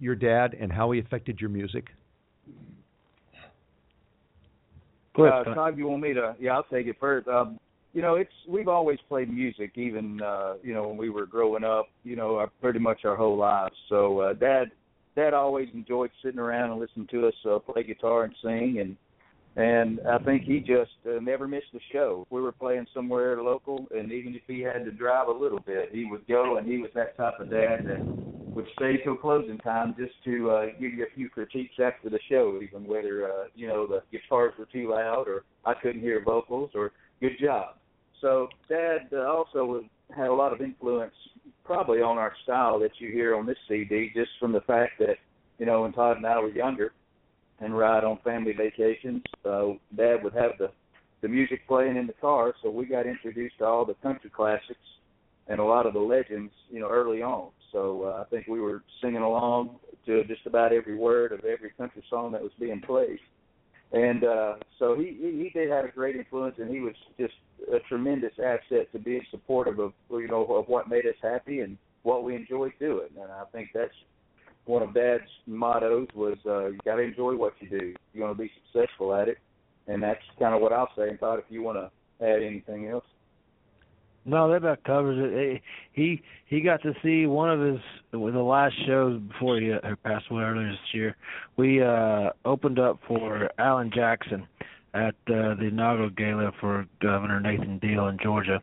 [0.01, 1.85] your dad and how he affected your music?
[5.15, 5.55] Go ahead, uh, Scott.
[5.55, 6.35] Todd, you want me to?
[6.41, 7.27] Yeah, I'll take it first.
[7.29, 7.57] Um,
[7.93, 11.63] you know, it's we've always played music, even uh, you know when we were growing
[11.63, 11.87] up.
[12.03, 13.75] You know, our, pretty much our whole lives.
[13.87, 14.71] So, uh, Dad,
[15.15, 18.97] Dad always enjoyed sitting around and listening to us uh, play guitar and sing, and
[19.55, 22.25] and I think he just uh, never missed a show.
[22.31, 25.89] We were playing somewhere local, and even if he had to drive a little bit,
[25.91, 28.07] he would go, and he was that type of dad that
[28.55, 32.19] would stay till closing time just to uh, give you a few critiques after the
[32.29, 36.23] show, even whether uh, you know the guitars were too loud or I couldn't hear
[36.23, 37.75] vocals or good job.
[38.21, 39.83] So Dad uh, also
[40.15, 41.13] had a lot of influence,
[41.63, 45.17] probably on our style that you hear on this CD, just from the fact that
[45.57, 46.93] you know when Todd and I were younger
[47.59, 50.71] and ride on family vacations, uh, Dad would have the
[51.21, 54.77] the music playing in the car, so we got introduced to all the country classics
[55.47, 57.49] and a lot of the legends, you know, early on.
[57.71, 61.71] So uh, I think we were singing along to just about every word of every
[61.71, 63.19] country song that was being played.
[63.93, 67.33] And uh, so he, he he did have a great influence, and he was just
[67.73, 71.77] a tremendous asset to being supportive of you know of what made us happy and
[72.03, 73.09] what we enjoyed doing.
[73.19, 73.93] And I think that's
[74.65, 77.93] one of Dad's mottos was uh, you got to enjoy what you do.
[78.13, 79.37] You're going to be successful at it,
[79.87, 81.09] and that's kind of what I'll say.
[81.09, 83.05] And Todd, if you want to add anything else.
[84.25, 85.61] No, that about covers it.
[85.91, 87.81] He he got to see one of his
[88.11, 91.17] the last shows before he uh, passed away earlier this year.
[91.57, 94.47] We uh opened up for Alan Jackson
[94.93, 98.61] at uh, the inaugural gala for Governor Nathan Deal in Georgia,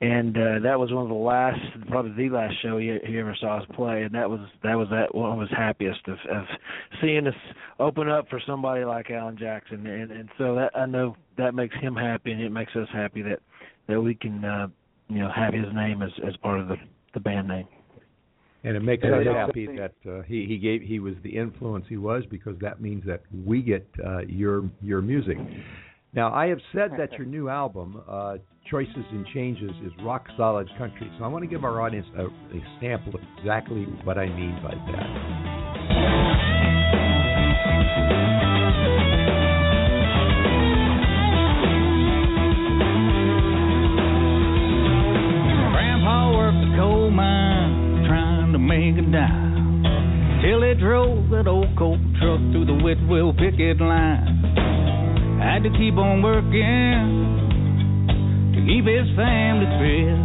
[0.00, 3.34] and uh, that was one of the last, probably the last show he, he ever
[3.40, 6.44] saw us play, and that was that was that one his happiest of, of
[7.00, 7.34] seeing us
[7.80, 11.74] open up for somebody like Alan Jackson, and and so that I know that makes
[11.76, 13.40] him happy, and it makes us happy that
[13.88, 14.68] that we can uh,
[15.08, 16.76] you know have his name as as part of the
[17.14, 17.66] the band name.
[18.66, 21.96] And it makes us happy that uh, he he gave he was the influence he
[21.96, 25.38] was because that means that we get uh, your your music.
[26.14, 28.38] Now I have said that your new album, uh,
[28.68, 31.08] Choices and Chances, is rock solid country.
[31.16, 34.58] So I want to give our audience a, a sample of exactly what I mean
[34.60, 35.26] by that.
[53.00, 55.40] The Whitwell picket line.
[55.40, 57.26] Had to keep on working
[58.54, 60.18] to keep his family fed.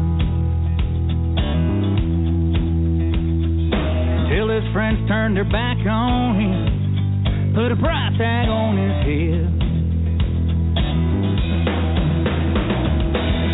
[4.31, 9.51] Till his friends turned their back on him, put a price tag on his head.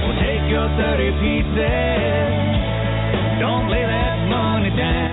[0.06, 2.38] Well, take your 30 pieces.
[3.42, 5.07] Don't lay that money down.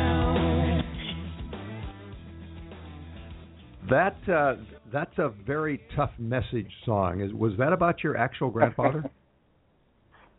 [3.90, 4.54] That uh,
[4.92, 7.20] that's a very tough message song.
[7.20, 9.04] Is was that about your actual grandfather?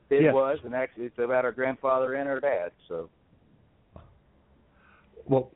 [0.08, 0.36] It Yes.
[0.36, 2.72] was, and actually, it's about our grandfather and our dad.
[2.88, 3.10] So,
[5.26, 5.52] well,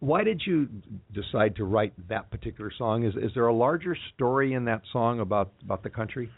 [0.00, 0.68] why did you
[1.12, 3.04] decide to write that particular song?
[3.04, 6.28] Is is there a larger story in that song about about the country?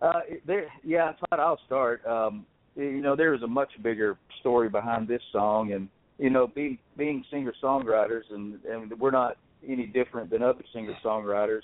[0.00, 2.04] uh, there, yeah, I thought I'll start.
[2.06, 5.88] Um, you know, there is a much bigger story behind this song, and
[6.20, 10.94] you know, being being singer songwriters, and and we're not any different than other singer
[11.04, 11.62] songwriters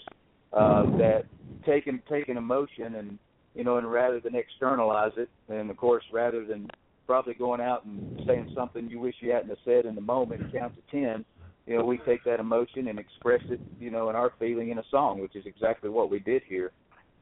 [0.53, 1.25] uh, that
[1.65, 2.01] take an
[2.37, 3.19] emotion and
[3.55, 6.69] you know, and rather than externalize it, and of course, rather than
[7.07, 10.41] probably going out and saying something you wish you hadn't have said in the moment,
[10.53, 11.25] count to ten.
[11.67, 14.79] You know, we take that emotion and express it, you know, in our feeling in
[14.79, 16.71] a song, which is exactly what we did here.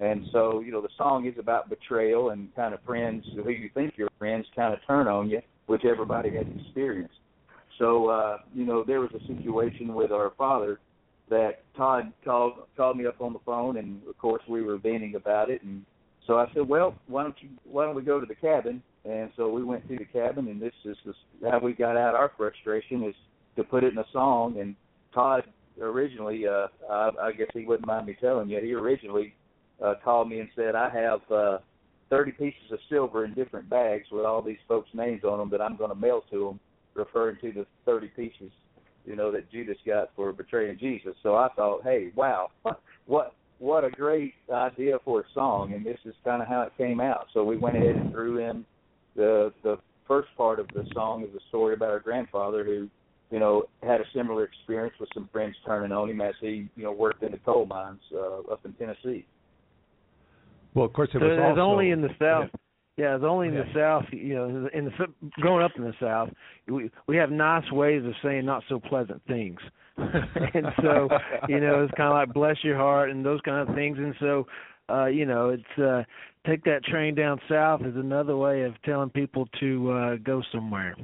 [0.01, 3.71] And so, you know, the song is about betrayal and kind of friends who you
[3.73, 7.15] think your friends kind of turn on you, which everybody has experienced.
[7.79, 10.79] So, uh, you know, there was a situation with our father
[11.31, 15.15] that Todd called called me up on the phone, and of course we were venting
[15.15, 15.63] about it.
[15.63, 15.85] And
[16.27, 18.83] so I said, well, why don't you why don't we go to the cabin?
[19.05, 22.15] And so we went to the cabin, and this is this, how we got out
[22.15, 23.15] our frustration is
[23.57, 24.59] to put it in a song.
[24.59, 24.75] And
[25.13, 25.45] Todd
[25.81, 29.35] originally, uh, I, I guess he wouldn't mind me telling you, he originally
[29.85, 31.59] uh, called me and said, I have uh,
[32.11, 35.61] 30 pieces of silver in different bags with all these folks' names on them that
[35.61, 36.61] I'm going to mail to them,
[36.95, 38.51] referring to the 30 pieces,
[39.05, 41.15] you know, that Judas got for betraying Jesus.
[41.23, 42.51] So I thought, hey, wow,
[43.07, 46.73] what what a great idea for a song, and this is kind of how it
[46.77, 47.27] came out.
[47.33, 48.65] So we went ahead and threw in
[49.17, 52.89] the the first part of the song is a story about our grandfather who,
[53.31, 56.85] you know, had a similar experience with some friends turning on him as he, you
[56.85, 59.25] know, worked in the coal mines uh, up in Tennessee.
[60.75, 62.51] Well, of course, it So was also only in the south.
[62.97, 64.05] Yeah, it's only in the south.
[64.13, 64.91] You know, in the
[65.41, 66.31] growing up in the south,
[66.69, 69.59] we we have nice ways of saying not so pleasant things,
[69.97, 71.09] and so
[71.49, 73.99] you know it's kind of like bless your heart and those kind of things.
[73.99, 74.47] And so,
[74.89, 76.05] uh, you know, it's uh,
[76.47, 80.95] take that train down south is another way of telling people to uh, go somewhere.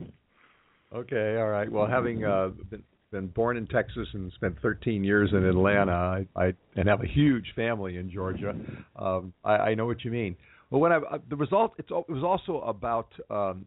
[0.95, 1.71] Okay, all right.
[1.71, 6.27] Well, having uh, been, been born in Texas and spent 13 years in Atlanta, I,
[6.41, 8.55] I and have a huge family in Georgia.
[8.97, 10.37] Um, I, I know what you mean.
[10.71, 13.67] Well, when I uh, the result, it's, it was also about um,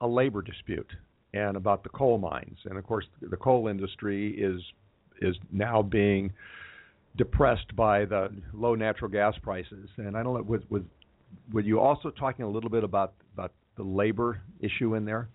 [0.00, 0.90] a labor dispute
[1.34, 4.60] and about the coal mines, and of course, the coal industry is
[5.20, 6.32] is now being
[7.16, 9.88] depressed by the low natural gas prices.
[9.96, 10.82] And I don't know, was was
[11.52, 15.28] were you also talking a little bit about about the labor issue in there?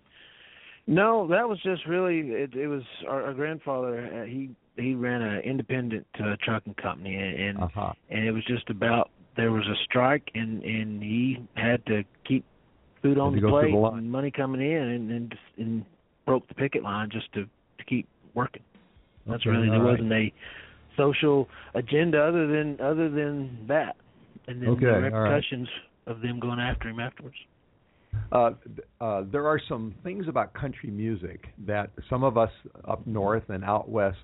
[0.86, 2.54] No, that was just really it.
[2.54, 4.22] It was our, our grandfather.
[4.22, 7.92] Uh, he he ran an independent uh, trucking company, and and, Uh-huh.
[8.10, 12.44] and it was just about there was a strike, and and he had to keep
[13.00, 15.84] food on Had the plate the and money coming in, and and, just, and
[16.26, 18.62] broke the picket line just to to keep working.
[19.26, 19.92] That's Okay, really there right.
[19.92, 20.32] wasn't a
[20.96, 23.96] social agenda other than other than that,
[24.48, 25.12] and then Okay, the all right.
[25.12, 25.68] repercussions
[26.08, 27.36] of them going after him afterwards.
[28.32, 28.50] Uh,
[29.00, 32.50] uh, there are some things about country music that some of us
[32.88, 34.16] up north and out west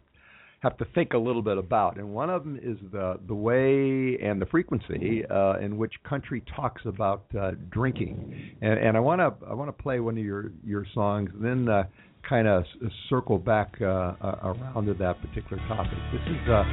[0.64, 4.18] have to think a little bit about, and one of them is the the way
[4.20, 8.56] and the frequency uh, in which country talks about uh, drinking.
[8.62, 11.68] And, and I want to I want to play one of your your songs, then
[11.68, 11.84] uh,
[12.26, 12.64] kind of
[13.10, 15.98] circle back uh, around to that particular topic.
[16.12, 16.64] This is uh,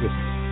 [0.00, 0.45] this It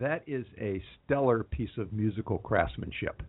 [0.00, 3.22] that is a stellar piece of musical craftsmanship.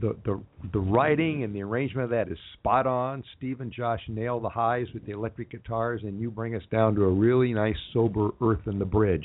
[0.00, 0.40] The, the
[0.72, 3.24] the writing and the arrangement of that is spot on.
[3.36, 6.94] Steve and Josh nail the highs with the electric guitars, and you bring us down
[6.94, 9.24] to a really nice sober earth in the bridge.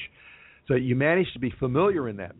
[0.68, 2.36] So you managed to be familiar in that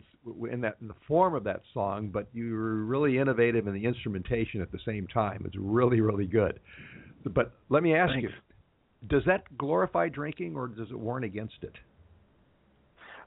[0.50, 3.84] in that in the form of that song, but you were really innovative in the
[3.84, 5.44] instrumentation at the same time.
[5.46, 6.58] It's really really good.
[7.24, 8.24] But let me ask Thanks.
[8.32, 11.74] you, does that glorify drinking or does it warn against it?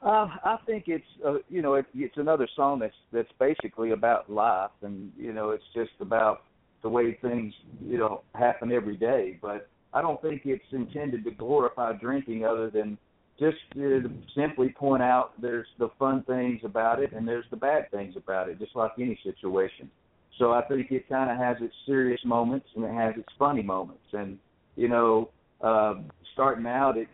[0.02, 4.30] Uh, I think it's uh, you know it, it's another song that's that's basically about
[4.30, 6.44] life, and you know it's just about
[6.82, 7.54] the way things
[7.86, 9.38] you know happen every day.
[9.42, 12.98] But I don't think it's intended to glorify drinking, other than
[13.38, 17.90] just to simply point out there's the fun things about it and there's the bad
[17.90, 19.90] things about it, just like any situation.
[20.38, 23.64] So I think it kind of has its serious moments and it has its funny
[23.64, 24.38] moments, and
[24.78, 25.30] you know,
[25.62, 25.96] uh,
[26.34, 27.10] starting out it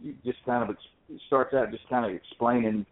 [0.00, 0.76] you just kind of
[1.26, 2.86] starts out just kind of explaining,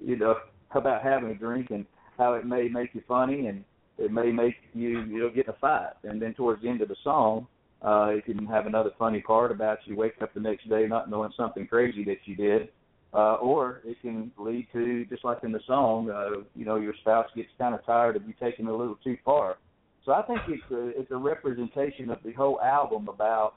[0.00, 0.36] you know,
[0.72, 3.64] about having a drink and how it may make you funny and
[3.98, 5.92] it may make you, you know, get in a fight.
[6.04, 7.46] And then towards the end of the song,
[7.82, 11.10] uh, it can have another funny part about you waking up the next day not
[11.10, 12.68] knowing something crazy that you did.
[13.14, 16.92] Uh, or it can lead to, just like in the song, uh, you know, your
[17.00, 19.56] spouse gets kind of tired of you taking it a little too far.
[20.04, 23.54] So I think it's a, it's a representation of the whole album about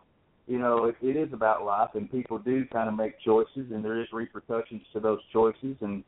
[0.52, 3.86] you know, it, it is about life, and people do kind of make choices, and
[3.86, 6.04] there is repercussions to those choices, and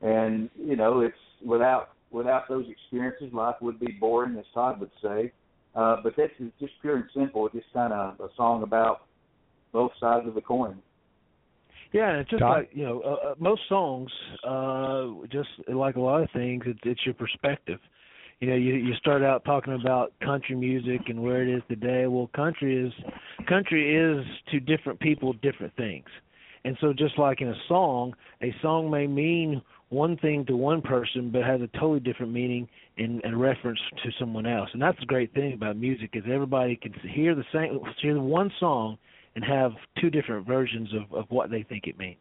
[0.00, 4.92] and you know, it's without without those experiences, life would be boring, as Todd would
[5.02, 5.32] say.
[5.74, 7.46] Uh, but this is just pure and simple.
[7.46, 9.06] It's just kind of a song about
[9.72, 10.78] both sides of the coin.
[11.92, 12.58] Yeah, and it's just Todd?
[12.58, 14.12] like you know, uh, uh, most songs,
[14.46, 17.80] uh, just like a lot of things, it's, it's your perspective.
[18.40, 22.06] You know, you you start out talking about country music and where it is today.
[22.06, 22.92] Well, country is
[23.48, 26.06] country is to different people different things,
[26.64, 30.82] and so just like in a song, a song may mean one thing to one
[30.82, 32.68] person, but has a totally different meaning
[32.98, 34.68] in, in reference to someone else.
[34.72, 38.52] And that's the great thing about music is everybody can hear the same hear one
[38.60, 38.98] song
[39.34, 42.18] and have two different versions of, of what they think it means.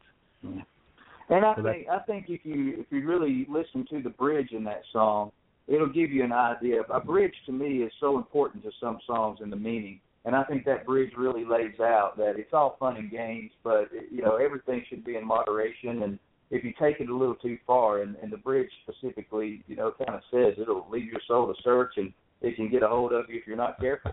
[1.29, 4.63] And I think I think if you if you really listen to the bridge in
[4.63, 5.31] that song,
[5.67, 6.81] it'll give you an idea.
[6.93, 9.99] A bridge to me is so important to some songs and the meaning.
[10.25, 13.89] And I think that bridge really lays out that it's all fun and games, but
[14.11, 16.03] you know everything should be in moderation.
[16.03, 16.19] And
[16.51, 19.93] if you take it a little too far, and, and the bridge specifically, you know,
[19.97, 22.11] kind of says it'll lead your soul to search, and
[22.41, 24.11] it can get a hold of you if you're not careful.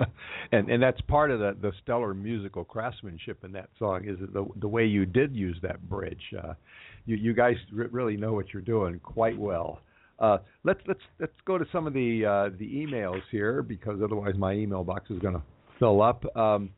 [0.52, 4.46] and and that's part of the the stellar musical craftsmanship in that song is the
[4.56, 6.22] the way you did use that bridge.
[6.42, 6.54] Uh,
[7.04, 9.80] you you guys r- really know what you're doing quite well.
[10.18, 14.34] Uh, let's let's let's go to some of the uh, the emails here because otherwise
[14.36, 15.42] my email box is going to
[15.78, 16.24] fill up.
[16.36, 16.70] Um,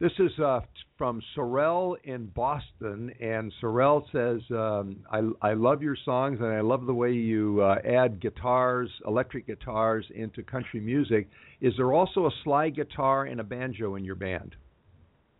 [0.00, 0.60] this is uh,
[0.96, 6.60] from Sorel in Boston, and Sorel says, um, I, "I love your songs, and I
[6.60, 11.28] love the way you uh, add guitars, electric guitars, into country music.
[11.60, 14.54] Is there also a slide guitar and a banjo in your band?"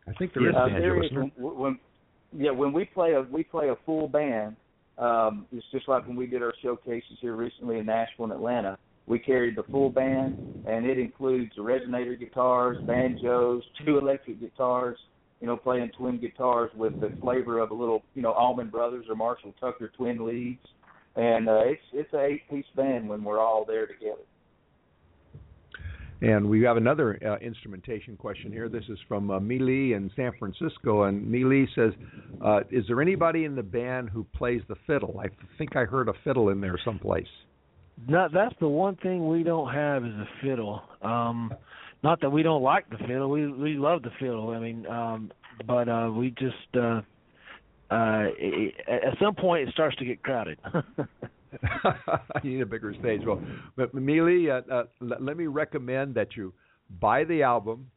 [0.09, 0.80] I think there is Uh, a banjo.
[0.80, 1.78] there is when, when
[2.36, 4.57] yeah when we play a we play a full band.
[4.99, 8.78] Um, it's just like when we did our showcases here recently in Nashville and Atlanta.
[9.07, 14.99] We carried the full band, and it includes resonator guitars, banjos, two electric guitars.
[15.40, 19.07] You know, playing twin guitars with the flavor of a little, you know, Allman Brothers
[19.09, 20.59] or Marshall Tucker twin leads.
[21.16, 24.22] and uh, it's it's a eight piece band when we're all there together.
[26.20, 28.68] And we have another uh, instrumentation question here.
[28.68, 31.92] This is from uh, in San Francisco, and Mili says,
[32.44, 35.20] uh, "Is there anybody in the band who plays the fiddle?
[35.20, 37.28] I think I heard a fiddle in there someplace."
[38.08, 40.82] No, that's the one thing we don't have is a fiddle.
[41.02, 41.52] Um,
[42.02, 43.30] not that we don't like the fiddle.
[43.30, 44.50] We we love the fiddle.
[44.50, 45.30] I mean, um,
[45.66, 47.00] but uh, we just uh,
[47.90, 50.58] uh, it, at some point it starts to get crowded.
[52.42, 53.22] you need a bigger stage.
[53.26, 53.42] Well,
[53.76, 56.53] but Mili, uh, uh, let, let me recommend that you
[57.01, 57.90] buy the album,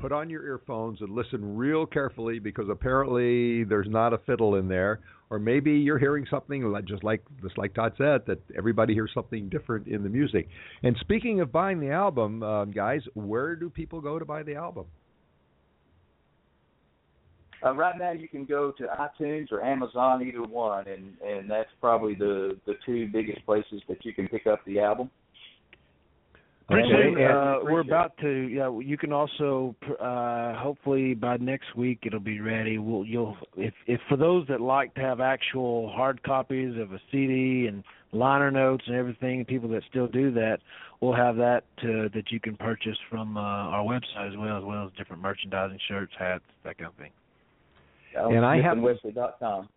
[0.00, 4.68] put on your earphones, and listen real carefully because apparently there's not a fiddle in
[4.68, 5.00] there,
[5.30, 9.10] or maybe you're hearing something like, just like just like Todd said that everybody hears
[9.12, 10.48] something different in the music.
[10.82, 14.54] And speaking of buying the album, uh, guys, where do people go to buy the
[14.54, 14.86] album?
[17.64, 21.70] Uh, right now, you can go to iTunes or Amazon, either one, and and that's
[21.80, 25.10] probably the the two biggest places that you can pick up the album.
[26.70, 28.28] Pretty Okay, uh, we're about to.
[28.28, 29.74] Yeah, you can also.
[29.98, 32.76] Uh, hopefully by next week it'll be ready.
[32.76, 37.00] We'll you'll if if for those that like to have actual hard copies of a
[37.10, 37.82] CD and
[38.12, 40.58] liner notes and everything, people that still do that,
[41.00, 44.64] we'll have that to, that you can purchase from uh, our website as well as
[44.64, 47.10] well as different merchandising shirts, hats, that kind of thing.
[48.26, 49.68] And I have- Wesley.com.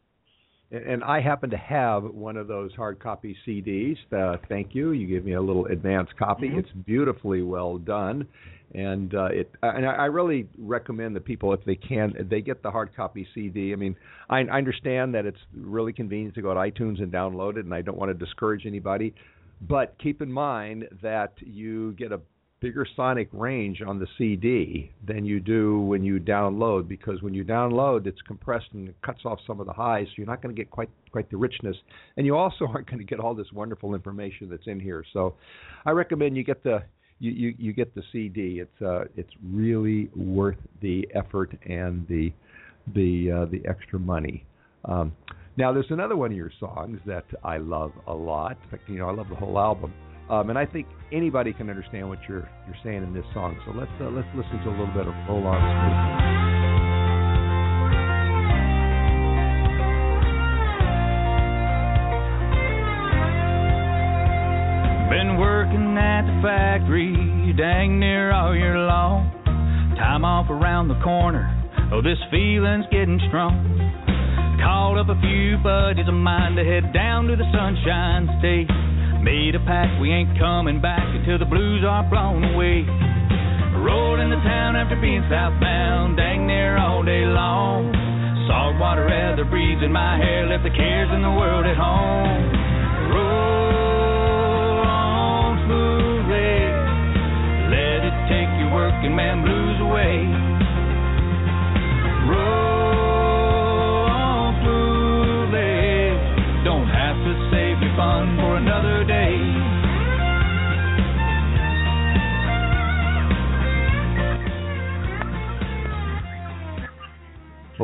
[0.72, 3.98] And I happen to have one of those hard copy CDs.
[4.14, 4.92] Uh, thank you.
[4.92, 6.48] You gave me a little advance copy.
[6.50, 6.60] Mhm.
[6.60, 8.26] It's beautifully well done,
[8.74, 9.52] and uh, it.
[9.62, 13.28] And I I really recommend that people, if they can, they get the hard copy
[13.36, 13.74] CD.
[13.74, 13.98] I mean,
[14.30, 17.74] I, I understand that it's really convenient to go to iTunes and download it, and
[17.74, 19.14] I don't want to discourage anybody.
[19.68, 22.22] But keep in mind that you get a
[22.62, 27.44] bigger sonic range on the CD than you do when you download because when you
[27.44, 30.56] download it's compressed and it cuts off some of the highs so you're not going
[30.56, 31.76] to get quite quite the richness.
[32.18, 35.04] And you also aren't going to get all this wonderful information that's in here.
[35.12, 35.34] So
[35.86, 36.84] I recommend you get the
[37.20, 42.32] you, you, you get the CD it's uh it's really worth the effort and the
[42.94, 44.46] the uh, the extra money.
[44.86, 45.14] Um,
[45.58, 48.58] now there's another one of your songs that I love a lot.
[48.64, 49.94] In fact you know I love the whole album
[50.32, 53.60] um, and I think anybody can understand what you're you're saying in this song.
[53.66, 55.60] So let's uh, let's listen to a little bit of Roll On.
[65.12, 69.30] Been working at the factory dang near all year long.
[69.98, 71.44] Time off around the corner.
[71.92, 73.52] Oh, this feeling's getting strong.
[74.64, 78.91] Called up a few buddies of mine to head down to the Sunshine State.
[79.22, 82.82] Made a pact we ain't coming back until the blues are blown away.
[83.78, 87.94] Rolled into town after being southbound, dang near all day long.
[88.50, 92.21] Saltwater weather breeze in my hair, left the cares in the world at home.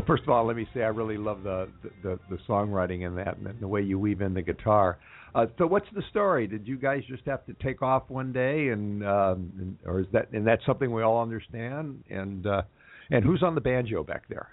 [0.08, 1.70] First of all, let me say I really love the
[2.02, 4.98] the, the songwriting in that and the way you weave in the guitar.
[5.36, 6.48] Uh, so, what's the story?
[6.48, 10.08] Did you guys just have to take off one day, and, um, and or is
[10.14, 12.04] that and that's something we all understand?
[12.10, 12.64] And uh,
[13.12, 14.48] and who's on the banjo back there?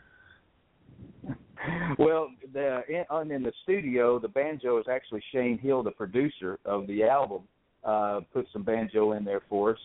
[1.99, 6.87] Well, the in, in the studio, the banjo is actually Shane Hill, the producer of
[6.87, 7.43] the album.
[7.83, 9.79] Uh, put some banjo in there for us.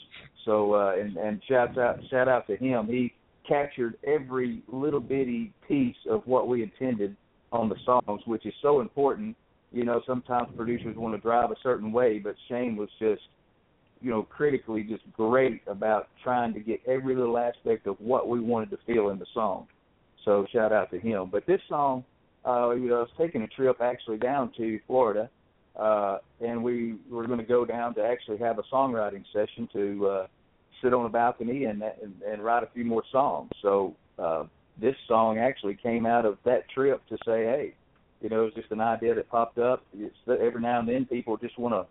[0.45, 2.87] So uh, and and shout out shout out to him.
[2.87, 3.13] He
[3.49, 7.17] captured every little bitty piece of what we intended
[7.51, 9.35] on the songs, which is so important.
[9.71, 13.23] You know, sometimes producers want to drive a certain way, but Shane was just,
[14.01, 18.39] you know, critically just great about trying to get every little aspect of what we
[18.39, 19.67] wanted to feel in the song.
[20.25, 21.29] So shout out to him.
[21.31, 22.03] But this song,
[22.45, 25.29] uh, we was taking a trip actually down to Florida,
[25.75, 30.07] uh, and we were going to go down to actually have a songwriting session to
[30.07, 30.27] uh,
[30.81, 33.49] sit on a balcony and, and and write a few more songs.
[33.61, 34.45] So uh,
[34.79, 37.73] this song actually came out of that trip to say, hey,
[38.21, 39.83] you know, it was just an idea that popped up.
[39.97, 41.85] It's every now and then people just want to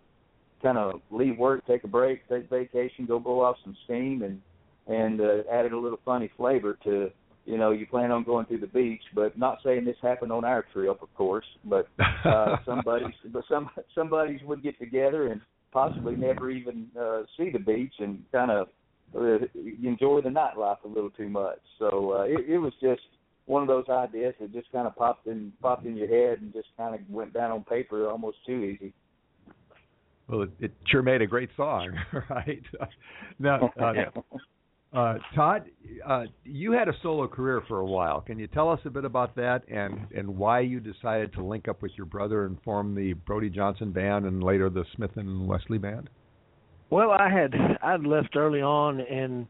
[0.61, 4.41] kind of leave work, take a break, take vacation, go blow off some steam, and
[4.87, 7.09] and uh, added a little funny flavor to
[7.45, 10.45] you know you plan on going to the beach, but not saying this happened on
[10.45, 11.87] our trip, of course, but
[12.25, 17.59] uh, somebody's but some somebody's would get together and possibly never even uh, see the
[17.59, 18.67] beach and kind of
[19.15, 19.37] uh,
[19.83, 21.59] enjoy the nightlife a little too much.
[21.77, 23.01] So uh, it, it was just
[23.45, 26.53] one of those ideas that just kind of popped in popped in your head and
[26.53, 28.93] just kind of went down on paper almost too easy.
[30.27, 31.91] Well, it, it sure made a great song,
[32.29, 32.61] right?
[33.39, 33.93] now, uh,
[34.97, 35.63] uh, Todd,
[36.05, 38.21] uh, you had a solo career for a while.
[38.21, 41.67] Can you tell us a bit about that and and why you decided to link
[41.67, 45.47] up with your brother and form the Brody Johnson Band and later the Smith and
[45.47, 46.11] Wesley Band?
[46.89, 49.47] Well, I had I'd left early on and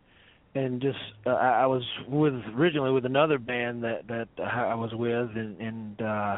[0.55, 5.29] and just uh, I was with originally with another band that that I was with
[5.35, 6.37] and and uh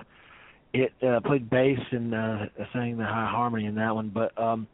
[0.74, 4.10] it uh played bass and uh sang the high harmony in that one.
[4.14, 4.68] But um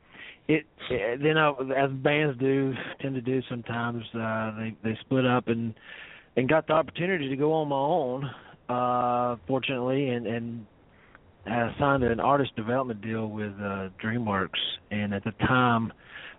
[0.50, 5.48] it, then I, as bands do tend to do sometimes uh they they split up
[5.48, 5.74] and
[6.36, 8.30] and got the opportunity to go on my own
[8.70, 10.66] uh fortunately and and
[11.46, 14.50] I signed an artist development deal with uh DreamWorks.
[14.92, 15.94] And at the time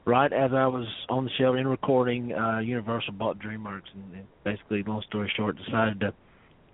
[0.05, 4.27] right as I was on the shelf in recording, uh, Universal bought DreamWorks, and, and
[4.45, 6.13] basically, long story short, decided to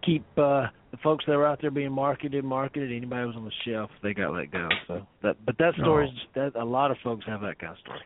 [0.04, 2.92] keep uh, the folks that were out there being marketed, marketed.
[2.92, 4.68] Anybody who was on the shelf, they got let go.
[4.86, 7.78] So that, but that story is that a lot of folks have that kind of
[7.78, 8.00] story.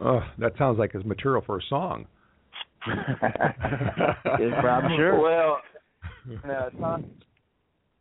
[0.00, 2.06] Oh, that sounds like it's material for a song.
[2.86, 5.20] I'm sure.
[5.20, 5.58] Well,
[6.44, 7.06] uh, Tom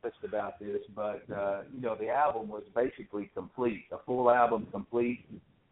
[0.03, 4.67] just about this, but uh, you know, the album was basically complete, a full album
[4.71, 5.25] complete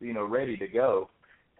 [0.05, 1.09] you know ready to go,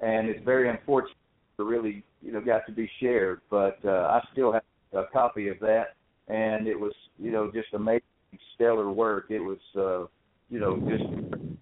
[0.01, 1.17] and it's very unfortunate
[1.57, 3.41] to really you know got to be shared.
[3.49, 5.95] But uh, I still have a copy of that,
[6.27, 8.01] and it was you know just amazing,
[8.55, 9.25] stellar work.
[9.29, 10.07] It was uh,
[10.49, 11.55] you know just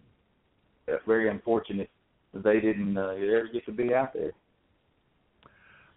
[1.05, 1.89] very unfortunate
[2.33, 4.31] they didn't uh, ever get to be out there.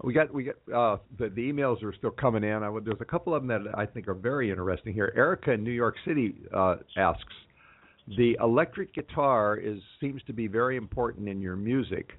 [0.02, 2.62] We got we got uh, the the emails are still coming in.
[2.62, 5.12] I there's a couple of them that I think are very interesting here.
[5.16, 7.24] Erica in New York City uh, asks,
[8.08, 12.12] the electric guitar is seems to be very important in your music.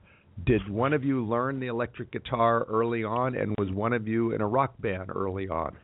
[0.45, 4.33] Did one of you learn the electric guitar early on, and was one of you
[4.33, 5.75] in a rock band early on?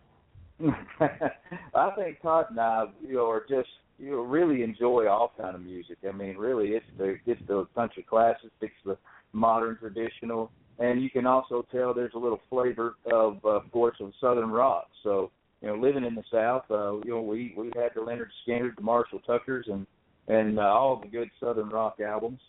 [1.00, 5.56] I think Todd and I, you know, are just you know really enjoy all kind
[5.56, 5.98] of music.
[6.08, 8.98] I mean, really, it's the it's the country classics, it's the
[9.32, 13.98] modern traditional, and you can also tell there's a little flavor of, uh, of course,
[14.00, 14.88] of southern rock.
[15.04, 15.32] So
[15.64, 18.76] you know, living in the South, uh, you know, we we had the Lynyrd Skynyrd,
[18.76, 19.88] the Marshall Tuckers, and
[20.28, 22.40] and uh, all the good Southern rock albums.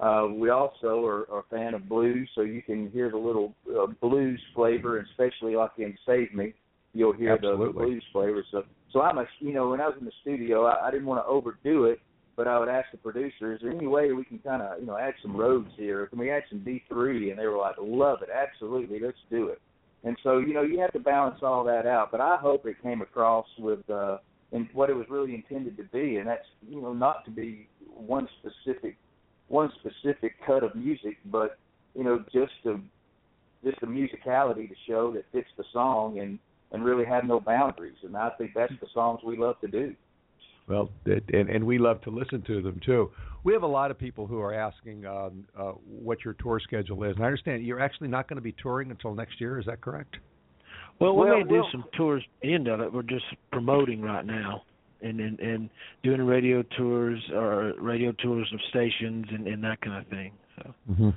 [0.00, 3.54] Uh, we also are, are a fan of blues, so you can hear the little
[3.70, 6.52] uh, blues flavor, especially like in Save Me,
[6.94, 8.44] you'll hear the, the blues flavor.
[8.50, 11.06] So, so I'm a, you know, when I was in the studio, I, I didn't
[11.06, 12.00] want to overdo it,
[12.36, 14.86] but I would ask the producer, is there any way we can kind of, you
[14.86, 16.06] know, add some Rhodes here?
[16.08, 17.30] Can we add some B3?
[17.30, 19.60] And they were like, love it, absolutely, let's do it.
[20.04, 22.10] And so, you know, you have to balance all that out.
[22.12, 24.18] But I hope it came across with uh,
[24.54, 27.68] and what it was really intended to be, and that's you know not to be
[27.82, 28.96] one specific
[29.48, 31.58] one specific cut of music, but
[31.94, 32.78] you know just a
[33.64, 36.38] just a musicality to show that fits the song and
[36.70, 37.96] and really have no boundaries.
[38.02, 39.94] And I think that's the songs we love to do.
[40.66, 43.10] Well, it, and and we love to listen to them too.
[43.42, 47.04] We have a lot of people who are asking um, uh, what your tour schedule
[47.04, 49.60] is, and I understand you're actually not going to be touring until next year.
[49.60, 50.16] Is that correct?
[51.00, 52.90] Well, we well, may do well, some tours end of it.
[52.92, 54.62] We're just promoting right now,
[55.02, 55.70] and and, and
[56.02, 60.32] doing radio tours or radio tours of stations and, and that kind of thing.
[60.56, 60.74] So.
[60.90, 61.10] Mm-hmm.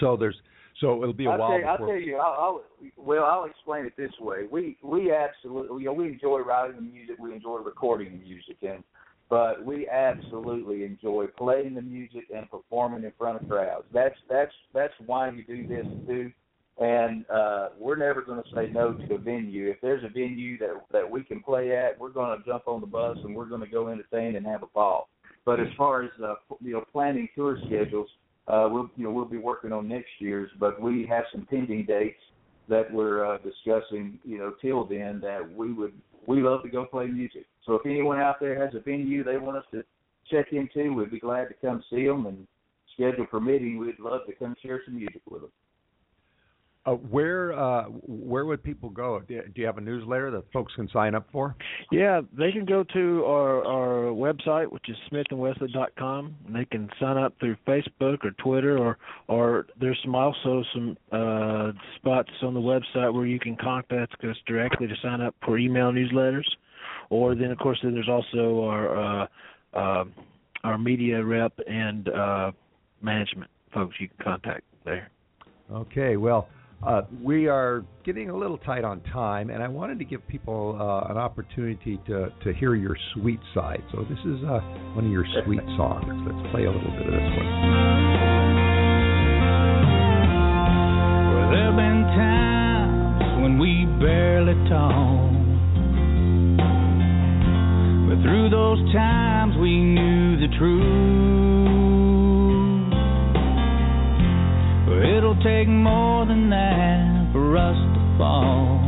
[0.00, 0.36] So there's
[0.80, 1.60] so it'll be a I'll while.
[1.60, 2.16] Tell I'll tell you.
[2.16, 2.64] I'll, I'll
[2.96, 4.46] well, I'll explain it this way.
[4.50, 7.16] We we absolutely you know we enjoy writing the music.
[7.18, 8.82] We enjoy recording the music, and
[9.28, 13.84] but we absolutely enjoy playing the music and performing in front of crowds.
[13.92, 16.32] That's that's that's why you do this too.
[16.78, 19.68] And uh, we're never going to say no to a venue.
[19.70, 22.80] If there's a venue that that we can play at, we're going to jump on
[22.80, 25.08] the bus and we're going to go entertain and have a ball.
[25.44, 28.08] But as far as uh, you know, planning tour schedules,
[28.48, 30.50] uh, we'll you know we'll be working on next year's.
[30.58, 32.20] But we have some pending dates
[32.68, 34.18] that we're uh, discussing.
[34.24, 35.92] You know, till then that we would
[36.26, 37.46] we love to go play music.
[37.66, 39.82] So if anyone out there has a venue they want us to
[40.30, 42.46] check into, we'd be glad to come see them and
[42.94, 45.50] schedule permitting, we'd love to come share some music with them.
[46.86, 49.20] Uh, where uh, where would people go?
[49.28, 51.54] Do you have a newsletter that folks can sign up for?
[51.92, 57.18] Yeah, they can go to our our website, which is smithandwesley.com, and they can sign
[57.18, 58.96] up through Facebook or Twitter, or
[59.28, 64.36] or there's some also some uh, spots on the website where you can contact us
[64.46, 66.48] directly to sign up for email newsletters,
[67.10, 69.26] or then of course then there's also our uh,
[69.74, 70.04] uh,
[70.64, 72.52] our media rep and uh,
[73.02, 75.10] management folks you can contact there.
[75.70, 76.48] Okay, well.
[76.86, 80.78] Uh, we are getting a little tight on time, and I wanted to give people
[80.80, 83.82] uh, an opportunity to, to hear your sweet side.
[83.92, 84.60] So this is uh,
[84.96, 86.06] one of your sweet songs.
[86.24, 87.46] Let's play a little bit of this one.
[91.36, 95.36] Well, there have been times when we barely talk.
[98.08, 101.59] But through those times we knew the truth.
[105.02, 108.78] It'll take more than that for us to fall.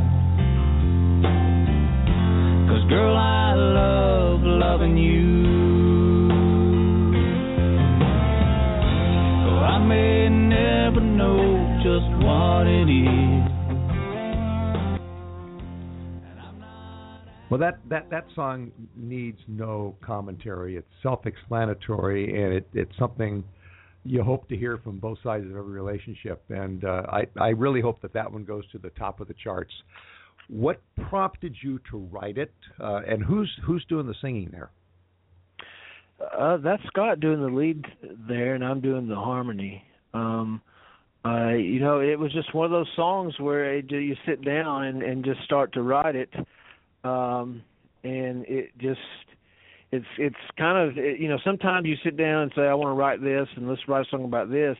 [2.69, 5.53] Cause girl, I love loving you.
[9.49, 13.53] Oh, I may never know just what it is.
[17.51, 20.77] Well, that, that, that song needs no commentary.
[20.77, 23.45] It's self-explanatory, and it, it's something
[24.05, 26.43] you hope to hear from both sides of every relationship.
[26.49, 29.35] And uh, I, I really hope that that one goes to the top of the
[29.35, 29.73] charts.
[30.49, 34.71] What prompted you to write it, uh, and who's who's doing the singing there?
[36.39, 37.85] Uh, that's Scott doing the lead
[38.29, 39.85] there, and I'm doing the harmony.
[40.13, 40.61] Um,
[41.25, 44.85] uh, you know, it was just one of those songs where it, you sit down
[44.85, 46.31] and, and just start to write it,
[47.05, 47.63] um,
[48.03, 49.01] and it just
[49.93, 52.95] it's it's kind of you know sometimes you sit down and say I want to
[52.99, 54.77] write this and let's write a song about this,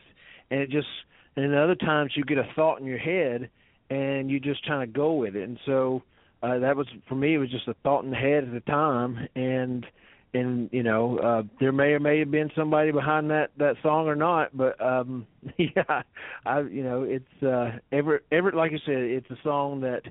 [0.49, 0.87] and it just
[1.35, 3.49] and then other times you get a thought in your head
[3.89, 6.01] and you just kind of go with it, and so
[6.41, 8.59] uh, that was for me it was just a thought in the head at the
[8.61, 9.85] time and
[10.33, 14.07] and you know uh there may or may have been somebody behind that that song
[14.07, 15.25] or not but um
[15.57, 16.01] yeah
[16.45, 20.01] i you know it's uh ever ever like you said it's a song that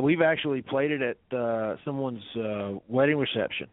[0.00, 3.66] we've actually played it at uh someone's uh wedding reception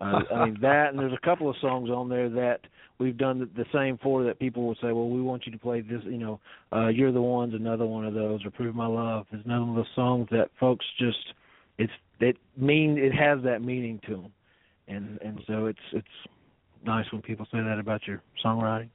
[0.00, 2.60] uh, i mean that and there's a couple of songs on there that
[2.98, 5.80] we've done the, same for that people will say well we want you to play
[5.80, 6.40] this you know
[6.72, 9.78] uh you're the one's another one of those or prove my love is another one
[9.78, 11.18] of the songs that folks just
[11.78, 14.32] it's it mean it has that meaning to them
[14.88, 16.06] and and so it's it's
[16.84, 18.88] nice when people say that about your songwriting.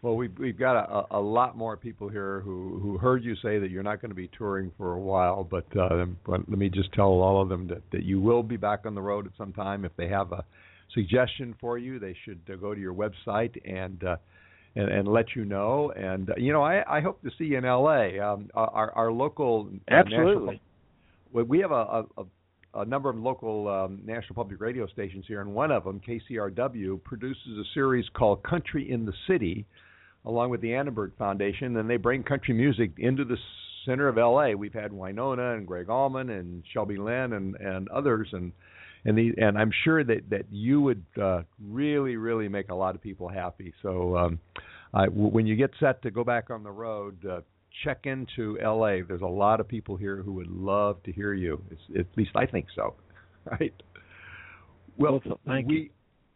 [0.00, 3.58] Well, we've we've got a, a lot more people here who who heard you say
[3.58, 6.68] that you're not going to be touring for a while, but, uh, but let me
[6.68, 9.32] just tell all of them that that you will be back on the road at
[9.36, 9.84] some time.
[9.84, 10.44] If they have a
[10.94, 14.02] suggestion for you, they should uh, go to your website and.
[14.02, 14.16] Uh,
[14.76, 17.58] and, and let you know, and uh, you know, I, I hope to see you
[17.58, 18.20] in L.A.
[18.20, 20.60] Um, our our local uh, absolutely.
[21.32, 22.24] National, we have a, a,
[22.74, 27.02] a number of local um, national public radio stations here, and one of them, KCRW,
[27.02, 29.66] produces a series called Country in the City,
[30.24, 33.36] along with the Annenberg Foundation, and they bring country music into the
[33.84, 34.52] center of LA.
[34.52, 38.52] We've had Wynonna and Gregg Allman and Shelby Lynne and and others, and
[39.04, 42.94] and the and I'm sure that that you would uh, really really make a lot
[42.94, 43.72] of people happy.
[43.82, 44.38] So um,
[44.92, 47.24] I, w- when you get set to go back on the road.
[47.24, 47.40] Uh,
[47.84, 49.04] check into LA.
[49.06, 51.62] There's a lot of people here who would love to hear you.
[51.70, 52.94] It's, at least I think so.
[53.48, 53.72] Right?
[54.98, 55.90] Well, Thank we you.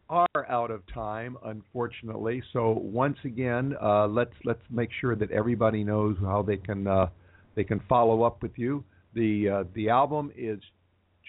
[0.09, 2.41] Are out of time, unfortunately.
[2.51, 7.07] So once again, uh, let's let's make sure that everybody knows how they can uh,
[7.55, 8.83] they can follow up with you.
[9.13, 10.59] The uh, the album is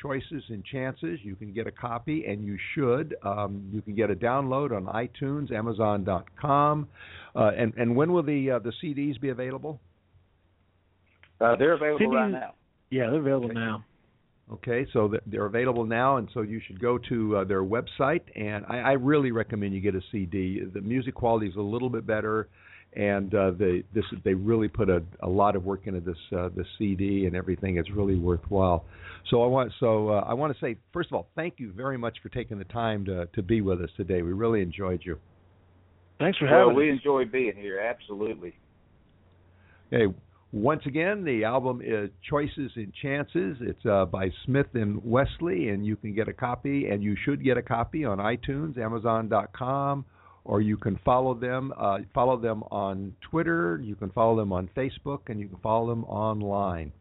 [0.01, 1.21] Choices and Chances.
[1.23, 3.15] You can get a copy, and you should.
[3.23, 6.89] Um, you can get a download on iTunes, Amazon.com.
[7.37, 9.81] Uh, and and when will the uh, the CDs be available?
[11.41, 12.55] Uh, they're available Cindy- right now.
[12.91, 13.55] Yeah, they're available Okay.
[13.55, 13.85] now.
[14.53, 18.21] Okay, so they're available now, and so you should go to uh, their website.
[18.37, 20.61] And I, I really recommend you get a CD.
[20.73, 22.49] The music quality is a little bit better,
[22.95, 26.51] and uh, they this they really put a, a lot of work into this uh,
[26.55, 27.79] this CD and everything.
[27.79, 28.85] It's really worthwhile.
[29.31, 31.97] So I want so uh, I want to say first of all, thank you very
[31.97, 34.21] much for taking the time to to be with us today.
[34.21, 35.19] We really enjoyed you.
[36.19, 36.99] Thanks for Well, having we us.
[36.99, 37.81] enjoy being here.
[37.81, 38.55] Absolutely.
[39.93, 40.15] Okay,
[40.55, 43.57] once again, the album is Choices and Chances.
[43.61, 47.43] It's uh, by Smith and Wesley, and you can get a copy, and you should
[47.43, 50.05] get a copy on iTunes, Amazon.com,
[50.45, 51.73] or you can follow them.
[51.77, 53.81] Uh, follow them on Twitter.
[53.83, 56.93] You can follow them on Facebook, and you can follow them online.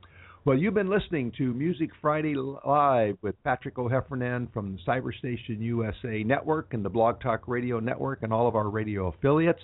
[0.46, 6.24] Well, you've been listening to Music Friday Live with Patrick O'Heffernan from the Cyberstation USA
[6.24, 9.62] Network and the Blog Talk Radio Network and all of our radio affiliates.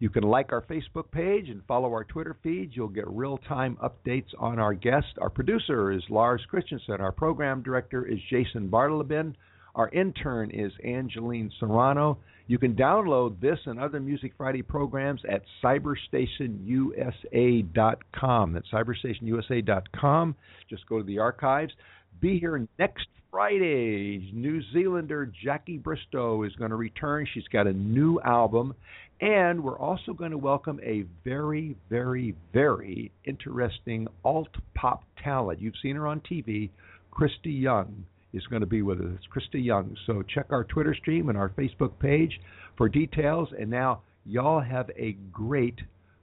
[0.00, 2.76] You can like our Facebook page and follow our Twitter feeds.
[2.76, 5.10] You'll get real time updates on our guests.
[5.20, 7.00] Our producer is Lars Christensen.
[7.00, 9.34] Our program director is Jason Bartlebin.
[9.74, 12.18] Our intern is Angeline Serrano.
[12.46, 18.52] You can download this and other Music Friday programs at cyberstationusa.com.
[18.52, 20.34] That's cyberstationusa.com.
[20.70, 21.72] Just go to the archives.
[22.20, 24.30] Be here next Friday.
[24.32, 27.26] New Zealander Jackie Bristow is going to return.
[27.34, 28.74] She's got a new album.
[29.20, 35.60] And we're also going to welcome a very, very, very interesting alt pop talent.
[35.60, 36.70] You've seen her on TV.
[37.10, 39.18] Christy Young is going to be with us.
[39.30, 39.96] Christy Young.
[40.06, 42.40] So check our Twitter stream and our Facebook page
[42.76, 43.48] for details.
[43.58, 45.80] And now, y'all have a great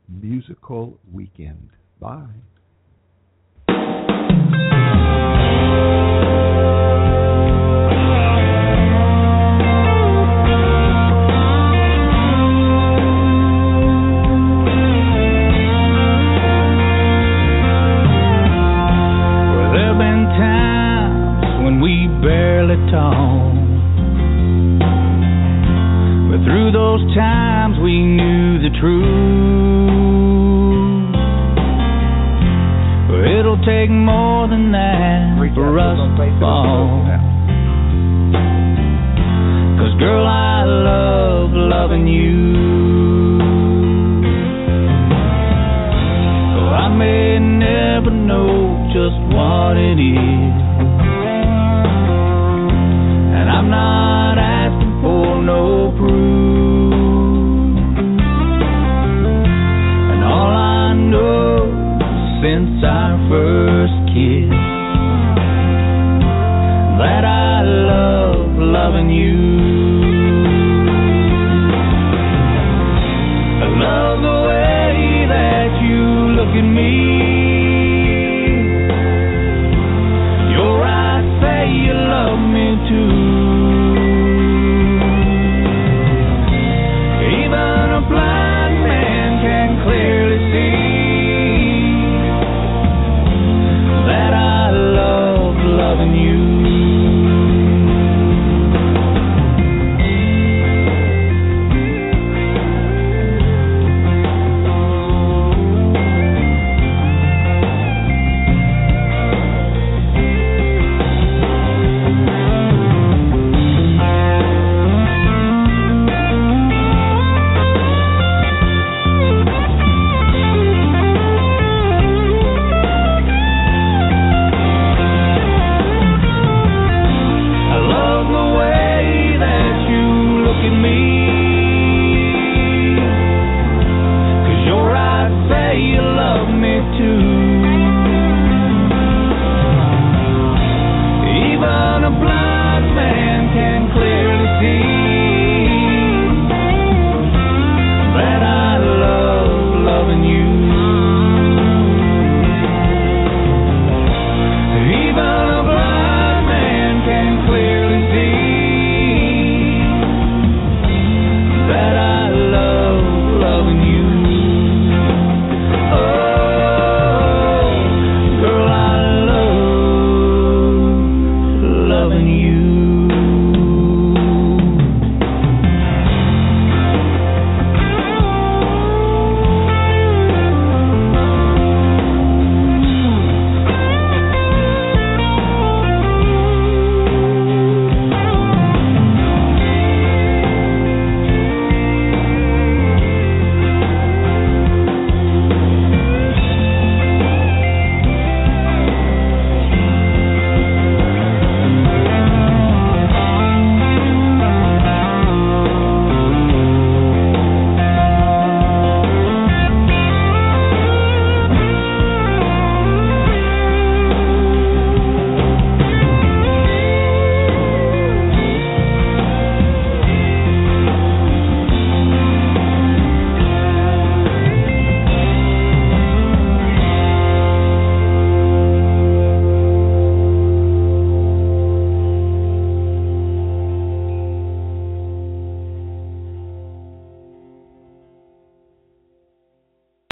[0.08, 1.70] musical weekend.
[2.00, 2.28] Bye.